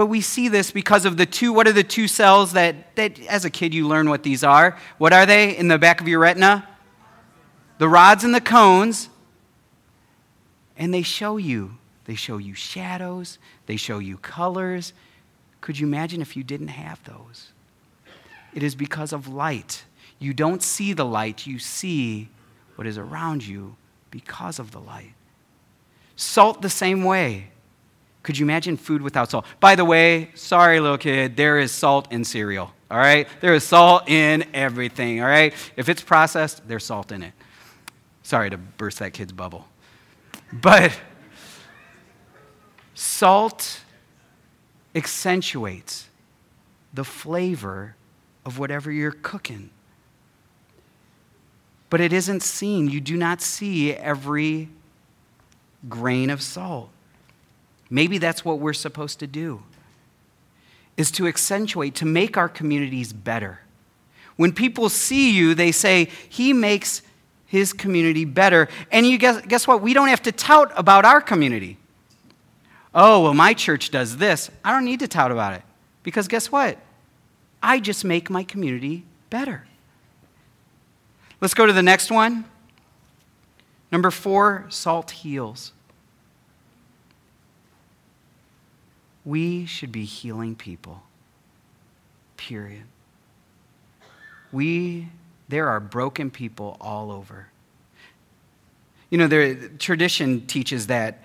But 0.01 0.07
we 0.07 0.23
see 0.23 0.49
this 0.49 0.71
because 0.71 1.05
of 1.05 1.19
the 1.19 1.27
two, 1.27 1.53
what 1.53 1.69
are 1.69 1.75
the 1.75 1.85
two 1.85 2.09
cells 2.09 2.55
that, 2.55 2.97
that, 2.97 3.21
as 3.27 3.45
a 3.45 3.51
kid, 3.51 3.75
you 3.75 3.87
learn 3.87 4.09
what 4.09 4.23
these 4.23 4.43
are? 4.43 4.79
What 4.97 5.13
are 5.13 5.27
they 5.27 5.55
in 5.55 5.69
the 5.69 5.77
back 5.77 6.01
of 6.01 6.09
your 6.09 6.21
retina? 6.21 6.67
The 7.77 7.87
rods 7.87 8.25
and 8.25 8.35
the 8.35 8.41
cones. 8.41 9.11
And 10.79 10.95
they 10.95 11.03
show 11.03 11.37
you. 11.37 11.77
They 12.07 12.15
show 12.15 12.39
you 12.39 12.55
shadows, 12.55 13.39
they 13.67 13.77
show 13.77 13.99
you 13.99 14.17
colors. 14.17 14.95
Could 15.61 15.79
you 15.79 15.87
imagine 15.87 16.23
if 16.23 16.35
you 16.35 16.45
didn't 16.45 16.69
have 16.69 17.05
those? 17.05 17.53
It 18.55 18.63
is 18.63 18.75
because 18.75 19.13
of 19.13 19.29
light. 19.29 19.85
You 20.19 20.33
don't 20.33 20.63
see 20.63 20.95
the 20.95 21.05
light, 21.05 21.47
you 21.47 21.59
see 21.59 22.31
what 22.77 22.87
is 22.87 22.97
around 22.97 23.47
you 23.47 23.77
because 24.11 24.59
of 24.59 24.71
the 24.71 24.81
light. 24.81 25.13
Salt 26.17 26.63
the 26.63 26.71
same 26.71 27.05
way. 27.05 27.51
Could 28.23 28.39
you 28.39 28.45
imagine 28.45 28.77
food 28.77 29.01
without 29.03 29.31
salt? 29.31 29.47
By 29.61 29.75
the 29.75 29.85
way, 29.85 30.31
sorry, 30.35 30.79
little 30.81 30.99
kid, 30.99 31.37
there 31.37 31.59
is 31.59 31.73
salt 31.73 32.13
in 32.13 32.25
cereal, 32.25 32.71
all 32.91 32.99
right? 32.99 33.27
There 33.41 33.55
is 33.55 33.65
salt 33.65 34.09
in 34.09 34.45
everything, 34.53 35.23
all 35.23 35.29
right? 35.29 35.55
If 35.77 35.89
it's 35.89 36.03
processed, 36.03 36.67
there's 36.69 36.85
salt 36.85 37.13
in 37.13 37.23
it. 37.23 37.33
Sorry 38.23 38.51
to 38.51 38.59
burst 38.59 38.99
that 38.99 39.13
kid's 39.13 39.33
bubble. 39.33 39.67
But 40.53 40.93
salt 42.95 43.81
accentuates 44.95 46.09
the 46.93 47.05
flavor 47.05 47.97
of 48.45 48.59
whatever 48.59 48.91
you're 48.91 49.13
cooking. 49.13 49.71
But 51.89 52.01
it 52.01 52.13
isn't 52.13 52.43
seen. 52.43 52.89
You 52.89 53.01
do 53.01 53.17
not 53.17 53.41
see 53.41 53.95
every 53.95 54.69
grain 55.89 56.31
of 56.31 56.43
salt. 56.43 56.91
Maybe 57.91 58.19
that's 58.19 58.45
what 58.45 58.61
we're 58.61 58.73
supposed 58.73 59.19
to 59.19 59.27
do. 59.27 59.63
Is 60.97 61.11
to 61.13 61.27
accentuate, 61.27 61.95
to 61.97 62.07
make 62.07 62.37
our 62.37 62.49
communities 62.49 63.13
better. 63.13 63.61
When 64.37 64.53
people 64.53 64.89
see 64.89 65.33
you, 65.33 65.55
they 65.55 65.73
say, 65.73 66.09
He 66.29 66.53
makes 66.53 67.03
his 67.51 67.73
community 67.73 68.25
better. 68.25 68.69
And 68.93 69.05
you 69.05 69.19
guess, 69.19 69.41
guess 69.43 69.67
what? 69.67 69.83
We 69.83 69.93
don't 69.93 70.09
have 70.09 70.23
to 70.23 70.33
tout 70.33 70.73
about 70.77 71.05
our 71.05 71.21
community. 71.21 71.79
Oh, 72.95 73.25
well, 73.25 73.35
my 73.35 73.55
church 73.55 73.91
does 73.91 74.19
this. 74.19 74.51
I 74.65 74.73
don't 74.73 74.85
need 74.85 75.01
to 75.01 75.09
tout 75.09 75.33
about 75.33 75.55
it. 75.55 75.63
Because 76.05 76.29
guess 76.29 76.53
what? 76.53 76.79
I 77.61 77.81
just 77.81 78.05
make 78.05 78.31
my 78.31 78.45
community 78.45 79.05
better. 79.31 79.67
Let's 81.41 81.55
go 81.55 81.67
to 81.67 81.73
the 81.73 81.83
next 81.83 82.11
one. 82.11 82.45
Number 83.91 84.13
four, 84.13 84.67
salt 84.69 85.11
heals. 85.11 85.73
We 89.25 89.67
should 89.67 89.93
be 89.93 90.05
healing 90.05 90.55
people. 90.57 91.03
Period. 92.37 92.85
We, 94.53 95.09
there 95.49 95.69
are 95.69 95.81
broken 95.81 96.31
people 96.31 96.77
all 96.81 97.13
over. 97.13 97.49
You 99.11 99.19
know, 99.19 99.27
the 99.27 99.71
tradition 99.79 100.47
teaches 100.47 100.87
that 100.87 101.23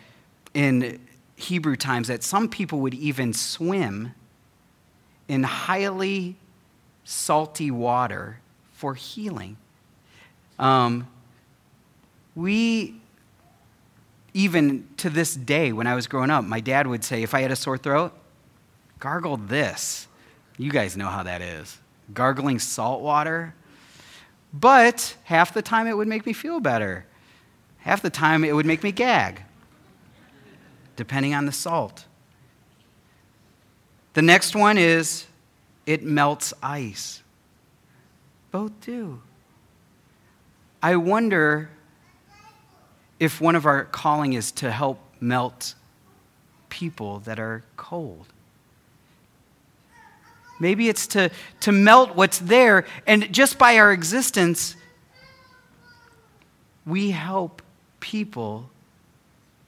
in 0.53 0.99
Hebrew 1.35 1.75
times 1.75 2.07
that 2.07 2.23
some 2.23 2.49
people 2.49 2.79
would 2.81 2.93
even 2.93 3.33
swim 3.33 4.13
in 5.27 5.43
highly 5.43 6.35
salty 7.03 7.71
water 7.71 8.39
for 8.73 8.95
healing. 8.95 9.57
Um, 10.57 11.07
we 12.35 12.95
even 14.35 14.85
to 14.97 15.09
this 15.09 15.33
day, 15.33 15.71
when 15.71 15.87
I 15.87 15.95
was 15.95 16.07
growing 16.07 16.29
up, 16.29 16.43
my 16.43 16.59
dad 16.59 16.87
would 16.87 17.05
say, 17.05 17.23
if 17.23 17.33
I 17.33 17.39
had 17.39 17.51
a 17.51 17.55
sore 17.55 17.77
throat, 17.77 18.11
gargle 18.99 19.37
this. 19.37 20.09
You 20.57 20.69
guys 20.71 20.97
know 20.97 21.07
how 21.07 21.23
that 21.23 21.41
is. 21.41 21.79
Gargling 22.13 22.59
salt 22.59 23.01
water. 23.01 23.55
But 24.53 25.15
half 25.23 25.53
the 25.53 25.61
time 25.61 25.87
it 25.87 25.95
would 25.95 26.09
make 26.09 26.25
me 26.25 26.33
feel 26.33 26.59
better. 26.59 27.05
Half 27.77 28.01
the 28.01 28.09
time 28.09 28.43
it 28.43 28.53
would 28.53 28.65
make 28.65 28.83
me 28.83 28.91
gag, 28.91 29.41
depending 30.97 31.33
on 31.33 31.45
the 31.45 31.53
salt. 31.53 32.03
The 34.15 34.21
next 34.21 34.53
one 34.53 34.77
is 34.77 35.27
it 35.85 36.03
melts 36.03 36.53
ice. 36.61 37.23
Both 38.51 38.81
do. 38.81 39.21
I 40.83 40.97
wonder 40.97 41.69
if 43.19 43.39
one 43.39 43.55
of 43.55 43.65
our 43.65 43.85
calling 43.85 44.33
is 44.33 44.51
to 44.53 44.71
help 44.71 44.99
melt 45.19 45.75
people 46.69 47.19
that 47.19 47.39
are 47.39 47.63
cold. 47.77 48.25
Maybe 50.59 50.89
it's 50.89 51.07
to, 51.07 51.31
to 51.61 51.71
melt 51.71 52.15
what's 52.15 52.39
there, 52.39 52.85
and 53.05 53.31
just 53.33 53.57
by 53.57 53.77
our 53.77 53.91
existence, 53.91 54.75
we 56.85 57.11
help 57.11 57.61
people 57.99 58.69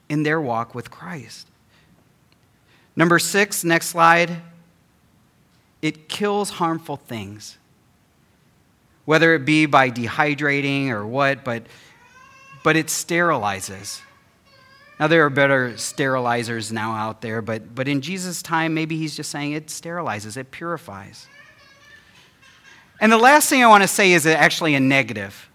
in 0.07 0.23
their 0.23 0.39
walk 0.39 0.75
with 0.75 0.91
Christ. 0.91 1.47
Number 2.95 3.19
six, 3.19 3.63
next 3.63 3.87
slide. 3.87 4.37
It 5.81 6.09
kills 6.09 6.51
harmful 6.51 6.97
things. 6.97 7.57
Whether 9.05 9.35
it 9.35 9.45
be 9.45 9.65
by 9.65 9.89
dehydrating 9.89 10.89
or 10.89 11.05
what, 11.05 11.43
but 11.43 11.63
but 12.67 12.75
it 12.75 12.87
sterilizes. 12.87 14.01
Now, 14.99 15.07
there 15.07 15.25
are 15.25 15.29
better 15.29 15.69
sterilizers 15.75 16.69
now 16.69 16.91
out 16.91 17.21
there, 17.21 17.41
but, 17.41 17.73
but 17.73 17.87
in 17.87 18.01
Jesus' 18.01 18.41
time, 18.41 18.73
maybe 18.73 18.97
he's 18.97 19.15
just 19.15 19.31
saying 19.31 19.53
it 19.53 19.67
sterilizes, 19.67 20.35
it 20.35 20.51
purifies. 20.51 21.27
And 22.99 23.09
the 23.09 23.17
last 23.17 23.47
thing 23.47 23.63
I 23.63 23.67
want 23.67 23.83
to 23.83 23.87
say 23.87 24.11
is 24.11 24.25
actually 24.25 24.75
a 24.75 24.81
negative. 24.81 25.49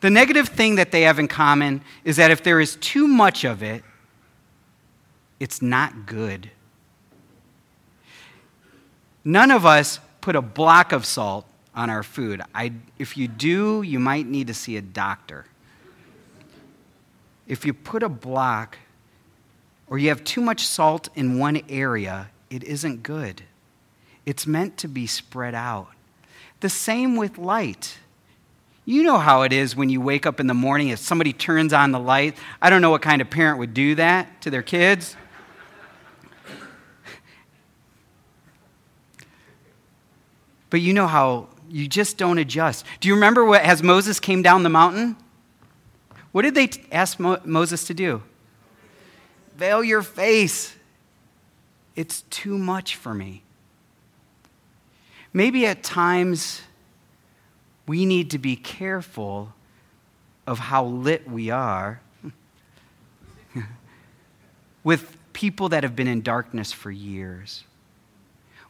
The 0.00 0.10
negative 0.10 0.50
thing 0.50 0.74
that 0.74 0.92
they 0.92 1.00
have 1.00 1.18
in 1.18 1.28
common 1.28 1.80
is 2.04 2.16
that 2.18 2.30
if 2.30 2.42
there 2.42 2.60
is 2.60 2.76
too 2.76 3.08
much 3.08 3.44
of 3.44 3.62
it, 3.62 3.82
it's 5.40 5.62
not 5.62 6.04
good. 6.04 6.50
None 9.24 9.50
of 9.50 9.64
us 9.64 9.98
put 10.20 10.36
a 10.36 10.42
block 10.42 10.92
of 10.92 11.06
salt 11.06 11.46
on 11.74 11.88
our 11.88 12.02
food. 12.02 12.42
I, 12.54 12.72
if 12.98 13.16
you 13.16 13.28
do, 13.28 13.80
you 13.80 13.98
might 13.98 14.26
need 14.26 14.48
to 14.48 14.54
see 14.54 14.76
a 14.76 14.82
doctor. 14.82 15.46
If 17.46 17.64
you 17.64 17.74
put 17.74 18.02
a 18.02 18.08
block 18.08 18.78
or 19.86 19.98
you 19.98 20.08
have 20.08 20.24
too 20.24 20.40
much 20.40 20.66
salt 20.66 21.08
in 21.14 21.38
one 21.38 21.62
area, 21.68 22.30
it 22.50 22.64
isn't 22.64 23.02
good. 23.02 23.42
It's 24.24 24.46
meant 24.46 24.76
to 24.78 24.88
be 24.88 25.06
spread 25.06 25.54
out. 25.54 25.88
The 26.60 26.68
same 26.68 27.16
with 27.16 27.38
light. 27.38 27.98
You 28.84 29.02
know 29.02 29.18
how 29.18 29.42
it 29.42 29.52
is 29.52 29.76
when 29.76 29.90
you 29.90 30.00
wake 30.00 30.26
up 30.26 30.40
in 30.40 30.46
the 30.46 30.54
morning 30.54 30.88
if 30.88 30.98
somebody 30.98 31.32
turns 31.32 31.72
on 31.72 31.92
the 31.92 32.00
light. 32.00 32.36
I 32.60 32.70
don't 32.70 32.82
know 32.82 32.90
what 32.90 33.02
kind 33.02 33.20
of 33.22 33.30
parent 33.30 33.58
would 33.58 33.74
do 33.74 33.94
that 33.96 34.40
to 34.42 34.50
their 34.50 34.62
kids. 34.62 35.16
But 40.70 40.80
you 40.80 40.94
know 40.94 41.06
how 41.06 41.48
you 41.68 41.86
just 41.86 42.16
don't 42.16 42.38
adjust. 42.38 42.86
Do 43.00 43.08
you 43.08 43.14
remember 43.14 43.44
what 43.44 43.60
as 43.62 43.82
Moses 43.82 44.18
came 44.18 44.40
down 44.40 44.62
the 44.62 44.70
mountain? 44.70 45.16
What 46.32 46.42
did 46.42 46.54
they 46.54 46.70
ask 46.90 47.20
Mo- 47.20 47.40
Moses 47.44 47.84
to 47.84 47.94
do? 47.94 48.22
Veil 49.56 49.84
your 49.84 50.02
face. 50.02 50.74
It's 51.94 52.22
too 52.22 52.58
much 52.58 52.96
for 52.96 53.12
me. 53.14 53.42
Maybe 55.32 55.66
at 55.66 55.82
times 55.82 56.62
we 57.86 58.06
need 58.06 58.30
to 58.30 58.38
be 58.38 58.56
careful 58.56 59.52
of 60.46 60.58
how 60.58 60.84
lit 60.84 61.28
we 61.28 61.50
are 61.50 62.00
with 64.84 65.16
people 65.32 65.68
that 65.70 65.82
have 65.82 65.94
been 65.94 66.08
in 66.08 66.22
darkness 66.22 66.72
for 66.72 66.90
years. 66.90 67.64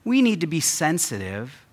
We 0.04 0.22
need 0.22 0.40
to 0.40 0.46
be 0.46 0.60
sensitive 0.60 1.64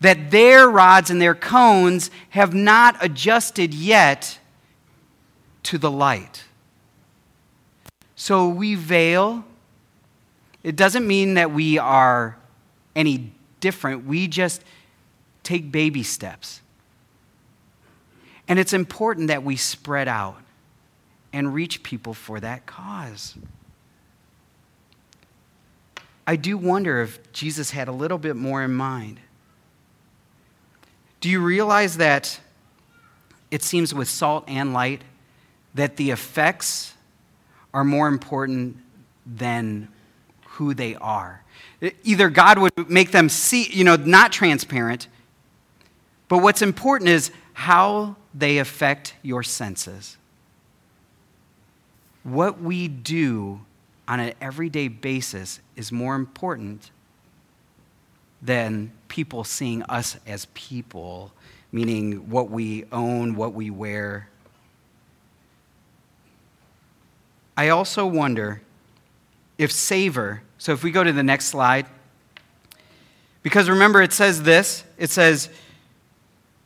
that 0.00 0.32
their 0.32 0.68
rods 0.68 1.10
and 1.10 1.22
their 1.22 1.34
cones 1.34 2.10
have 2.30 2.52
not 2.52 2.96
adjusted 3.00 3.72
yet 3.72 4.38
to 5.64 5.78
the 5.78 5.90
light. 5.90 6.44
So 8.16 8.48
we 8.48 8.74
veil. 8.74 9.44
It 10.62 10.76
doesn't 10.76 11.06
mean 11.06 11.34
that 11.34 11.52
we 11.52 11.78
are 11.78 12.36
any 12.94 13.32
different. 13.60 14.06
We 14.06 14.28
just 14.28 14.62
take 15.42 15.72
baby 15.72 16.02
steps. 16.02 16.60
And 18.48 18.58
it's 18.58 18.72
important 18.72 19.28
that 19.28 19.42
we 19.42 19.56
spread 19.56 20.08
out 20.08 20.36
and 21.32 21.54
reach 21.54 21.82
people 21.82 22.14
for 22.14 22.38
that 22.40 22.66
cause. 22.66 23.34
I 26.26 26.36
do 26.36 26.56
wonder 26.56 27.02
if 27.02 27.32
Jesus 27.32 27.70
had 27.70 27.88
a 27.88 27.92
little 27.92 28.18
bit 28.18 28.36
more 28.36 28.62
in 28.62 28.72
mind. 28.72 29.20
Do 31.20 31.28
you 31.28 31.40
realize 31.40 31.96
that 31.96 32.40
it 33.50 33.62
seems 33.62 33.94
with 33.94 34.08
salt 34.08 34.44
and 34.46 34.72
light 34.72 35.02
that 35.74 35.96
the 35.96 36.10
effects 36.10 36.94
are 37.72 37.84
more 37.84 38.08
important 38.08 38.76
than 39.26 39.88
who 40.44 40.74
they 40.74 40.94
are? 40.96 41.42
Either 42.04 42.28
God 42.30 42.58
would 42.58 42.88
make 42.88 43.10
them 43.10 43.28
see, 43.28 43.68
you 43.70 43.84
know, 43.84 43.96
not 43.96 44.32
transparent, 44.32 45.08
but 46.28 46.38
what's 46.38 46.62
important 46.62 47.10
is 47.10 47.30
how 47.54 48.16
they 48.34 48.58
affect 48.58 49.14
your 49.22 49.42
senses. 49.42 50.16
What 52.22 52.60
we 52.60 52.88
do 52.88 53.62
on 54.06 54.20
an 54.20 54.34
everyday 54.40 54.88
basis 54.88 55.60
is 55.76 55.90
more 55.90 56.14
important 56.14 56.90
than 58.40 58.92
people 59.08 59.44
seeing 59.44 59.82
us 59.84 60.18
as 60.26 60.46
people, 60.54 61.32
meaning 61.70 62.30
what 62.30 62.50
we 62.50 62.84
own, 62.92 63.34
what 63.34 63.54
we 63.54 63.70
wear. 63.70 64.28
I 67.56 67.68
also 67.68 68.06
wonder 68.06 68.62
if 69.58 69.70
savor, 69.70 70.42
so 70.58 70.72
if 70.72 70.82
we 70.82 70.90
go 70.90 71.04
to 71.04 71.12
the 71.12 71.22
next 71.22 71.46
slide, 71.46 71.86
because 73.42 73.68
remember 73.68 74.02
it 74.02 74.12
says 74.12 74.42
this 74.42 74.84
it 74.98 75.10
says, 75.10 75.48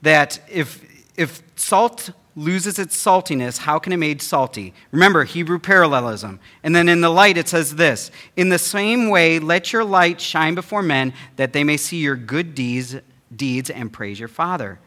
that 0.02 0.38
if, 0.48 0.84
if 1.16 1.42
salt 1.56 2.10
loses 2.34 2.78
its 2.78 2.96
saltiness, 2.96 3.58
how 3.58 3.78
can 3.78 3.92
it 3.92 3.96
made 3.96 4.20
salty? 4.20 4.74
Remember, 4.92 5.24
Hebrew 5.24 5.58
parallelism. 5.58 6.38
And 6.62 6.76
then 6.76 6.88
in 6.88 7.00
the 7.00 7.08
light, 7.08 7.38
it 7.38 7.48
says 7.48 7.76
this 7.76 8.10
In 8.36 8.50
the 8.50 8.58
same 8.58 9.08
way, 9.08 9.38
let 9.38 9.72
your 9.72 9.84
light 9.84 10.20
shine 10.20 10.54
before 10.54 10.82
men, 10.82 11.12
that 11.36 11.52
they 11.52 11.64
may 11.64 11.76
see 11.76 11.98
your 11.98 12.16
good 12.16 12.54
deeds, 12.54 12.96
deeds 13.34 13.68
and 13.70 13.92
praise 13.92 14.20
your 14.20 14.28
Father. 14.28 14.78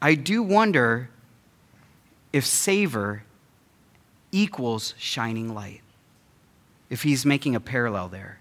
I 0.00 0.14
do 0.14 0.42
wonder 0.42 1.10
if 2.32 2.46
savor 2.46 3.24
equals 4.32 4.94
shining 4.98 5.54
light, 5.54 5.82
if 6.90 7.02
he's 7.02 7.26
making 7.26 7.54
a 7.54 7.60
parallel 7.60 8.08
there, 8.08 8.40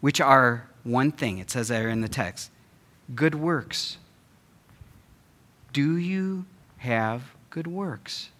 which 0.00 0.20
are 0.20 0.68
one 0.82 1.12
thing, 1.12 1.38
it 1.38 1.50
says 1.50 1.68
there 1.68 1.88
in 1.88 2.00
the 2.00 2.08
text 2.08 2.50
good 3.14 3.34
works 3.34 3.98
do 5.74 5.96
you 5.96 6.46
have 6.78 7.34
good 7.50 7.66
works? 7.66 8.30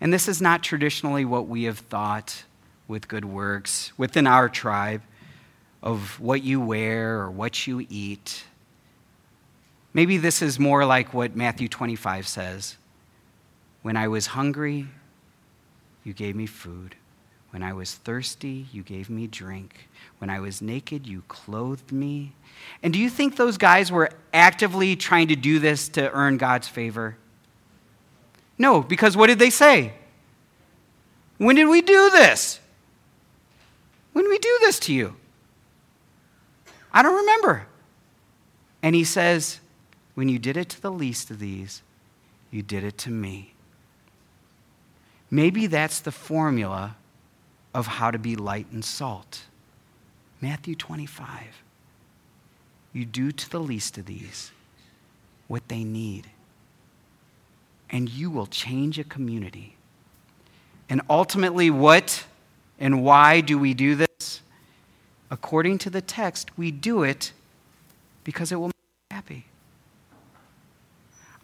And 0.00 0.12
this 0.12 0.28
is 0.28 0.40
not 0.40 0.62
traditionally 0.62 1.24
what 1.24 1.48
we 1.48 1.64
have 1.64 1.80
thought 1.80 2.44
with 2.86 3.08
good 3.08 3.24
works 3.24 3.92
within 3.98 4.26
our 4.26 4.48
tribe 4.48 5.02
of 5.82 6.20
what 6.20 6.42
you 6.42 6.60
wear 6.60 7.18
or 7.18 7.30
what 7.30 7.66
you 7.66 7.84
eat. 7.90 8.44
Maybe 9.92 10.16
this 10.16 10.42
is 10.42 10.58
more 10.60 10.86
like 10.86 11.12
what 11.12 11.34
Matthew 11.34 11.68
25 11.68 12.26
says 12.26 12.76
When 13.84 13.98
I 13.98 14.08
was 14.08 14.28
hungry, 14.28 14.86
you 16.04 16.14
gave 16.14 16.34
me 16.34 16.46
food. 16.46 16.94
When 17.50 17.62
I 17.62 17.74
was 17.74 17.92
thirsty, 17.92 18.64
you 18.72 18.82
gave 18.82 19.10
me 19.10 19.26
drink. 19.26 19.90
When 20.16 20.30
I 20.30 20.40
was 20.40 20.62
naked, 20.62 21.06
you 21.06 21.22
clothed 21.28 21.92
me. 21.92 22.32
And 22.82 22.94
do 22.94 22.98
you 22.98 23.10
think 23.10 23.36
those 23.36 23.58
guys 23.58 23.92
were 23.92 24.08
actively 24.32 24.96
trying 24.96 25.28
to 25.28 25.36
do 25.36 25.58
this 25.58 25.90
to 25.90 26.10
earn 26.12 26.38
God's 26.38 26.66
favor? 26.66 27.18
No, 28.56 28.80
because 28.80 29.18
what 29.18 29.26
did 29.26 29.38
they 29.38 29.50
say? 29.50 29.92
When 31.36 31.54
did 31.54 31.66
we 31.66 31.82
do 31.82 32.08
this? 32.08 32.60
When 34.14 34.24
did 34.24 34.30
we 34.30 34.38
do 34.38 34.58
this 34.62 34.78
to 34.78 34.94
you? 34.94 35.14
I 36.90 37.02
don't 37.02 37.16
remember. 37.16 37.66
And 38.82 38.94
he 38.94 39.04
says, 39.04 39.60
When 40.14 40.30
you 40.30 40.38
did 40.38 40.56
it 40.56 40.70
to 40.70 40.80
the 40.80 40.90
least 40.90 41.30
of 41.30 41.38
these, 41.38 41.82
you 42.50 42.62
did 42.62 42.82
it 42.82 42.96
to 42.96 43.10
me. 43.10 43.53
Maybe 45.30 45.66
that's 45.66 46.00
the 46.00 46.12
formula 46.12 46.96
of 47.74 47.86
how 47.86 48.10
to 48.10 48.18
be 48.18 48.36
light 48.36 48.66
and 48.70 48.84
salt. 48.84 49.44
Matthew 50.40 50.74
25. 50.74 51.62
You 52.92 53.04
do 53.04 53.32
to 53.32 53.50
the 53.50 53.58
least 53.58 53.98
of 53.98 54.06
these 54.06 54.52
what 55.48 55.68
they 55.68 55.84
need, 55.84 56.28
and 57.90 58.08
you 58.08 58.30
will 58.30 58.46
change 58.46 58.98
a 58.98 59.04
community. 59.04 59.76
And 60.88 61.02
ultimately, 61.10 61.70
what 61.70 62.24
and 62.78 63.02
why 63.02 63.40
do 63.40 63.58
we 63.58 63.74
do 63.74 63.94
this? 63.94 64.40
According 65.30 65.78
to 65.78 65.90
the 65.90 66.00
text, 66.00 66.56
we 66.56 66.70
do 66.70 67.02
it 67.02 67.32
because 68.22 68.52
it 68.52 68.56
will 68.56 68.68
make 68.68 69.10
us 69.10 69.16
happy. 69.16 69.46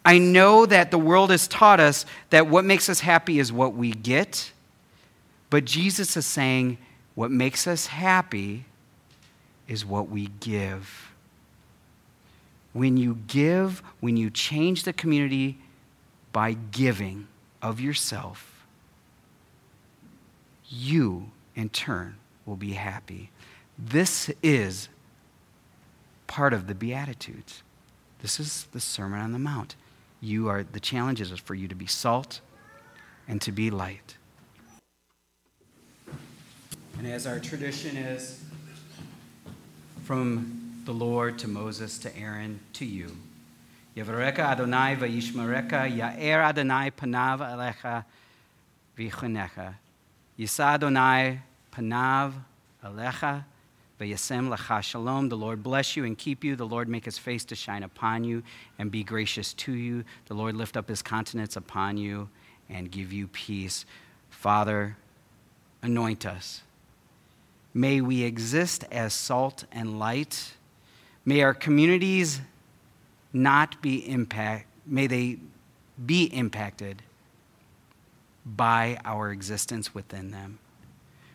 I 0.03 0.17
know 0.17 0.65
that 0.65 0.91
the 0.91 0.97
world 0.97 1.29
has 1.29 1.47
taught 1.47 1.79
us 1.79 2.05
that 2.31 2.47
what 2.47 2.65
makes 2.65 2.89
us 2.89 3.01
happy 3.01 3.39
is 3.39 3.51
what 3.51 3.75
we 3.75 3.91
get 3.91 4.51
but 5.51 5.65
Jesus 5.65 6.17
is 6.17 6.25
saying 6.25 6.79
what 7.13 7.29
makes 7.29 7.67
us 7.67 7.85
happy 7.87 8.65
is 9.67 9.85
what 9.85 10.09
we 10.09 10.27
give. 10.39 11.11
When 12.73 12.95
you 12.95 13.19
give, 13.27 13.83
when 13.99 14.15
you 14.15 14.29
change 14.29 14.83
the 14.83 14.93
community 14.93 15.59
by 16.31 16.53
giving 16.53 17.27
of 17.61 17.81
yourself, 17.81 18.65
you 20.69 21.31
in 21.53 21.67
turn 21.67 22.15
will 22.45 22.55
be 22.55 22.71
happy. 22.71 23.29
This 23.77 24.31
is 24.41 24.87
part 26.27 26.53
of 26.53 26.67
the 26.67 26.75
Beatitudes. 26.75 27.61
This 28.21 28.39
is 28.39 28.67
the 28.71 28.79
Sermon 28.79 29.19
on 29.19 29.33
the 29.33 29.39
Mount. 29.39 29.75
You 30.21 30.49
are 30.49 30.63
the 30.63 30.79
challenge 30.79 31.19
is 31.19 31.31
for 31.31 31.55
you 31.55 31.67
to 31.67 31.73
be 31.73 31.87
salt 31.87 32.41
and 33.27 33.41
to 33.41 33.51
be 33.51 33.71
light. 33.71 34.17
And 36.99 37.07
as 37.07 37.25
our 37.25 37.39
tradition 37.39 37.97
is, 37.97 38.43
from 40.03 40.83
the 40.85 40.91
Lord 40.91 41.39
to 41.39 41.47
Moses, 41.47 41.97
to 41.99 42.15
Aaron, 42.15 42.59
to 42.73 42.85
you. 42.85 43.17
Yavareka 43.97 44.39
Adonai 44.39 44.95
vayishmareka, 44.95 45.97
Ya'er 45.97 46.43
Adonai 46.43 46.91
panav 46.91 47.39
alecha 47.39 48.05
v'chunecha. 48.95 49.73
Yisa 50.37 50.75
Adonai 50.75 51.41
panav 51.73 52.33
alecha 52.83 53.45
v'yasem 54.01 54.53
lecha 54.53 54.81
shalom. 54.81 55.29
The 55.29 55.37
Lord 55.37 55.61
bless 55.61 55.95
you 55.95 56.03
and 56.05 56.17
keep 56.17 56.43
you. 56.43 56.55
The 56.55 56.65
Lord 56.65 56.89
make 56.89 57.05
his 57.05 57.17
face 57.17 57.45
to 57.45 57.55
shine 57.55 57.83
upon 57.83 58.23
you 58.23 58.43
and 58.79 58.91
be 58.91 59.03
gracious 59.03 59.53
to 59.53 59.73
you. 59.73 60.03
The 60.25 60.33
Lord 60.33 60.55
lift 60.55 60.75
up 60.75 60.89
his 60.89 61.01
countenance 61.01 61.55
upon 61.55 61.97
you 61.97 62.29
and 62.69 62.89
give 62.91 63.13
you 63.13 63.27
peace. 63.27 63.85
Father, 64.29 64.97
anoint 65.81 66.25
us. 66.25 66.63
May 67.73 68.01
we 68.01 68.23
exist 68.23 68.85
as 68.91 69.13
salt 69.13 69.65
and 69.71 69.99
light. 69.99 70.53
May 71.23 71.43
our 71.43 71.53
communities 71.53 72.41
not 73.31 73.81
be 73.81 74.09
impact 74.09 74.67
may 74.85 75.07
they 75.07 75.37
be 76.03 76.25
impacted 76.25 77.03
by 78.45 78.97
our 79.05 79.31
existence 79.31 79.93
within 79.93 80.31
them. 80.31 80.57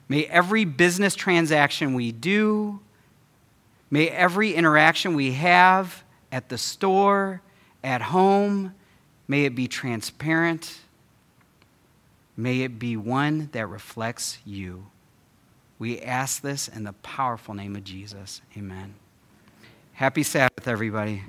May 0.08 0.24
every 0.26 0.64
business 0.64 1.14
transaction 1.14 1.94
we 1.94 2.12
do, 2.12 2.80
may 3.90 4.08
every 4.08 4.54
interaction 4.54 5.14
we 5.14 5.32
have 5.32 6.04
at 6.30 6.48
the 6.48 6.58
store, 6.58 7.42
at 7.82 8.02
home, 8.02 8.74
may 9.26 9.44
it 9.44 9.54
be 9.54 9.66
transparent. 9.68 10.78
May 12.36 12.60
it 12.60 12.78
be 12.78 12.96
one 12.96 13.48
that 13.52 13.66
reflects 13.66 14.38
you. 14.44 14.86
We 15.78 16.00
ask 16.00 16.42
this 16.42 16.68
in 16.68 16.84
the 16.84 16.92
powerful 16.92 17.54
name 17.54 17.76
of 17.76 17.84
Jesus. 17.84 18.42
Amen. 18.56 18.94
Happy 19.92 20.22
Sabbath, 20.22 20.68
everybody. 20.68 21.22